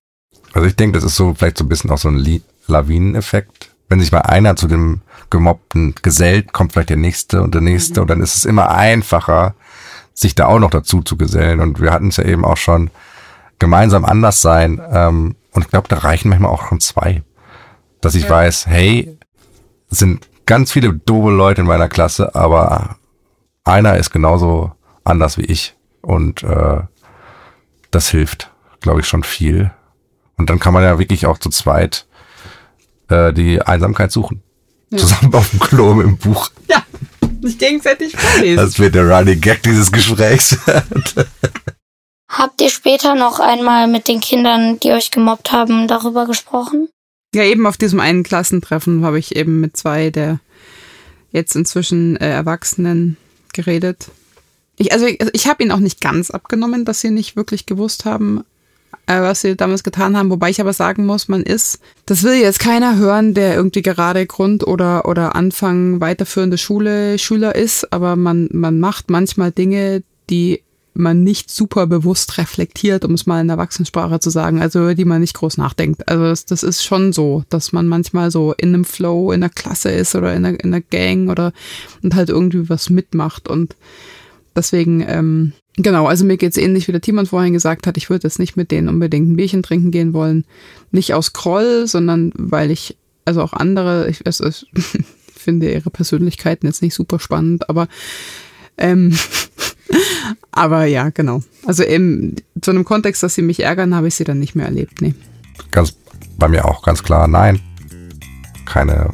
Also 0.53 0.67
ich 0.67 0.75
denke, 0.75 0.97
das 0.97 1.05
ist 1.05 1.15
so 1.15 1.33
vielleicht 1.33 1.57
so 1.57 1.63
ein 1.63 1.69
bisschen 1.69 1.89
auch 1.91 1.97
so 1.97 2.09
ein 2.09 2.41
Lawineneffekt. 2.67 3.71
Wenn 3.89 3.99
sich 3.99 4.11
mal 4.11 4.19
einer 4.19 4.55
zu 4.55 4.67
dem 4.67 5.01
Gemobbten 5.29 5.95
gesellt, 6.01 6.53
kommt 6.53 6.73
vielleicht 6.73 6.89
der 6.89 6.97
nächste 6.97 7.41
und 7.41 7.53
der 7.53 7.61
nächste 7.61 8.01
und 8.01 8.09
dann 8.09 8.21
ist 8.21 8.35
es 8.35 8.45
immer 8.45 8.71
einfacher, 8.71 9.55
sich 10.13 10.35
da 10.35 10.45
auch 10.45 10.59
noch 10.59 10.69
dazu 10.69 11.01
zu 11.01 11.17
gesellen. 11.17 11.59
Und 11.59 11.81
wir 11.81 11.91
hatten 11.91 12.09
es 12.09 12.17
ja 12.17 12.25
eben 12.25 12.45
auch 12.45 12.57
schon 12.57 12.89
gemeinsam 13.61 14.03
anders 14.03 14.41
sein. 14.41 14.81
Ähm, 14.91 15.35
und 15.53 15.61
ich 15.63 15.69
glaube, 15.69 15.87
da 15.87 15.99
reichen 15.99 16.27
manchmal 16.29 16.51
auch 16.51 16.67
schon 16.67 16.81
zwei. 16.81 17.23
Dass 18.01 18.15
ich 18.15 18.27
weiß, 18.27 18.65
hey, 18.67 19.17
es 19.89 19.99
sind 19.99 20.27
ganz 20.45 20.71
viele 20.71 20.91
doofe 20.93 21.29
Leute 21.29 21.61
in 21.61 21.67
meiner 21.67 21.87
Klasse, 21.87 22.33
aber 22.35 22.97
einer 23.63 23.97
ist 23.97 24.09
genauso 24.09 24.71
anders 25.03 25.37
wie 25.37 25.45
ich. 25.45 25.75
Und 26.01 26.43
äh, 26.43 26.81
das 27.91 28.09
hilft, 28.09 28.51
glaube 28.81 29.01
ich, 29.01 29.07
schon 29.07 29.23
viel. 29.23 29.71
Und 30.37 30.49
dann 30.49 30.59
kann 30.59 30.73
man 30.73 30.83
ja 30.83 30.97
wirklich 30.97 31.27
auch 31.27 31.37
zu 31.37 31.49
zweit 31.49 32.07
äh, 33.09 33.31
die 33.31 33.61
Einsamkeit 33.61 34.11
suchen. 34.11 34.41
Zusammen 34.95 35.33
auf 35.35 35.51
dem 35.51 35.59
Klo 35.59 36.01
dem 36.01 36.17
Buch. 36.17 36.49
Ja, 36.67 36.83
nicht 37.41 37.59
gegenseitig 37.59 38.17
vorlesen. 38.17 38.57
Das 38.57 38.79
wird 38.79 38.95
der 38.95 39.07
Running 39.07 39.39
Gag 39.39 39.61
dieses 39.61 39.91
Gesprächs. 39.91 40.57
Habt 42.41 42.59
ihr 42.59 42.71
später 42.71 43.13
noch 43.13 43.39
einmal 43.39 43.87
mit 43.87 44.07
den 44.07 44.19
Kindern, 44.19 44.79
die 44.79 44.89
euch 44.89 45.11
gemobbt 45.11 45.51
haben, 45.51 45.87
darüber 45.87 46.25
gesprochen? 46.25 46.89
Ja, 47.35 47.43
eben 47.43 47.67
auf 47.67 47.77
diesem 47.77 47.99
einen 47.99 48.23
Klassentreffen 48.23 49.05
habe 49.05 49.19
ich 49.19 49.35
eben 49.35 49.59
mit 49.59 49.77
zwei 49.77 50.09
der 50.09 50.39
jetzt 51.29 51.55
inzwischen 51.55 52.17
äh, 52.17 52.31
Erwachsenen 52.31 53.15
geredet. 53.53 54.07
Ich, 54.75 54.91
also 54.91 55.05
ich, 55.05 55.21
also 55.21 55.31
ich 55.35 55.47
habe 55.47 55.61
ihnen 55.61 55.71
auch 55.71 55.77
nicht 55.77 56.01
ganz 56.01 56.31
abgenommen, 56.31 56.83
dass 56.83 56.99
sie 56.99 57.11
nicht 57.11 57.35
wirklich 57.35 57.67
gewusst 57.67 58.05
haben, 58.05 58.43
äh, 59.05 59.21
was 59.21 59.41
sie 59.41 59.55
damals 59.55 59.83
getan 59.83 60.17
haben. 60.17 60.31
Wobei 60.31 60.49
ich 60.49 60.59
aber 60.59 60.73
sagen 60.73 61.05
muss, 61.05 61.27
man 61.27 61.43
ist, 61.43 61.79
das 62.07 62.23
will 62.23 62.33
jetzt 62.33 62.59
keiner 62.59 62.95
hören, 62.97 63.35
der 63.35 63.53
irgendwie 63.53 63.83
gerade 63.83 64.25
Grund- 64.25 64.65
oder, 64.65 65.07
oder 65.07 65.35
Anfang 65.35 66.01
weiterführende 66.01 66.57
Schule 66.57 67.19
Schüler 67.19 67.53
ist, 67.53 67.93
aber 67.93 68.15
man, 68.15 68.49
man 68.51 68.79
macht 68.79 69.11
manchmal 69.11 69.51
Dinge, 69.51 70.01
die 70.31 70.63
man 70.93 71.23
nicht 71.23 71.49
super 71.49 71.87
bewusst 71.87 72.37
reflektiert, 72.37 73.05
um 73.05 73.13
es 73.13 73.25
mal 73.25 73.41
in 73.41 73.49
Erwachsenensprache 73.49 74.19
zu 74.19 74.29
sagen, 74.29 74.61
also 74.61 74.79
über 74.79 74.95
die 74.95 75.05
man 75.05 75.21
nicht 75.21 75.35
groß 75.35 75.57
nachdenkt. 75.57 76.07
Also 76.09 76.23
das, 76.23 76.45
das 76.45 76.63
ist 76.63 76.83
schon 76.83 77.13
so, 77.13 77.43
dass 77.49 77.71
man 77.71 77.87
manchmal 77.87 78.29
so 78.29 78.53
in 78.53 78.69
einem 78.69 78.85
Flow 78.85 79.31
in 79.31 79.41
der 79.41 79.49
Klasse 79.49 79.89
ist 79.89 80.15
oder 80.15 80.33
in 80.33 80.45
einer, 80.45 80.59
in 80.59 80.73
einer 80.73 80.81
Gang 80.81 81.29
oder 81.29 81.53
und 82.03 82.15
halt 82.15 82.29
irgendwie 82.29 82.69
was 82.69 82.89
mitmacht 82.89 83.47
und 83.47 83.75
deswegen, 84.55 85.03
ähm, 85.07 85.53
genau, 85.77 86.07
also 86.07 86.25
mir 86.25 86.37
geht's 86.37 86.57
ähnlich, 86.57 86.87
wie 86.87 86.91
der 86.91 87.01
Timon 87.01 87.25
vorhin 87.25 87.53
gesagt 87.53 87.87
hat, 87.87 87.97
ich 87.97 88.09
würde 88.09 88.27
jetzt 88.27 88.39
nicht 88.39 88.57
mit 88.57 88.71
denen 88.71 88.89
unbedingt 88.89 89.29
ein 89.29 89.35
Bierchen 89.37 89.63
trinken 89.63 89.91
gehen 89.91 90.13
wollen. 90.13 90.45
Nicht 90.91 91.13
aus 91.13 91.33
Groll, 91.33 91.87
sondern 91.87 92.33
weil 92.35 92.71
ich, 92.71 92.97
also 93.25 93.41
auch 93.41 93.53
andere, 93.53 94.09
ich, 94.09 94.21
es, 94.25 94.39
es, 94.39 94.65
ich 94.75 94.85
finde 95.33 95.71
ihre 95.71 95.89
Persönlichkeiten 95.89 96.67
jetzt 96.67 96.81
nicht 96.81 96.93
super 96.93 97.19
spannend, 97.19 97.69
aber 97.69 97.87
ähm, 98.81 99.17
aber 100.51 100.85
ja, 100.85 101.09
genau. 101.09 101.41
Also 101.65 101.83
im 101.83 102.35
zu 102.61 102.71
einem 102.71 102.85
Kontext, 102.85 103.23
dass 103.23 103.35
sie 103.35 103.41
mich 103.41 103.61
ärgern, 103.61 103.95
habe 103.95 104.07
ich 104.07 104.15
sie 104.15 104.23
dann 104.23 104.39
nicht 104.39 104.55
mehr 104.55 104.65
erlebt. 104.65 105.01
Nee. 105.01 105.13
ganz 105.71 105.93
bei 106.37 106.47
mir 106.47 106.65
auch 106.65 106.81
ganz 106.81 107.03
klar, 107.03 107.27
nein. 107.27 107.59
Keine 108.65 109.11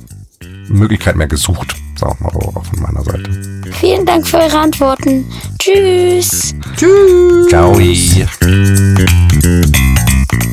Möglichkeit 0.69 1.15
mehr 1.15 1.27
gesucht, 1.27 1.75
sagen 1.97 2.17
wir 2.19 2.25
mal 2.25 2.33
so 2.33 2.61
von 2.61 2.81
meiner 2.81 3.03
Seite. 3.03 3.31
Vielen 3.79 4.05
Dank 4.05 4.27
für 4.27 4.37
eure 4.37 4.59
Antworten. 4.59 5.25
Tschüss. 5.59 6.55
Tschüss. 6.75 7.47
Ciao. 7.49 7.73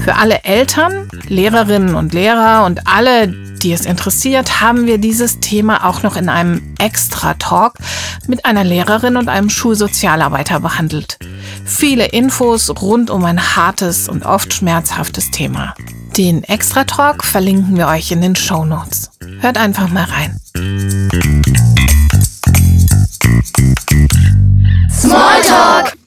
Für 0.04 0.14
alle 0.16 0.42
Eltern, 0.44 1.08
Lehrerinnen 1.28 1.94
und 1.94 2.12
Lehrer 2.12 2.64
und 2.66 2.86
alle, 2.86 3.34
die 3.64 3.72
es 3.72 3.86
interessiert, 3.86 4.60
haben 4.60 4.86
wir 4.86 4.98
dieses 4.98 5.40
Thema 5.40 5.88
auch 5.88 6.02
noch 6.02 6.16
in 6.16 6.28
einem 6.28 6.74
Extra-Talk 6.78 7.74
mit 8.26 8.44
einer 8.44 8.62
Lehrerin 8.62 9.16
und 9.16 9.28
einem 9.28 9.48
Schulsozialarbeiter 9.48 10.60
behandelt. 10.60 11.18
viele 11.64 12.06
Infos 12.06 12.70
rund 12.70 13.10
um 13.10 13.24
ein 13.24 13.56
hartes 13.56 14.08
und 14.08 14.26
oft 14.26 14.52
schmerzhaftes 14.52 15.30
Thema. 15.30 15.74
Den 16.16 16.44
Extra-Talk 16.44 17.24
verlinken 17.24 17.76
wir 17.76 17.88
euch 17.88 18.12
in 18.12 18.20
den 18.20 18.36
Show 18.36 18.64
Notes. 18.64 19.10
Hört 19.40 19.56
einfach 19.56 19.88
mal 19.88 20.04
rein. 20.04 20.38
Smalltalk! 24.90 26.03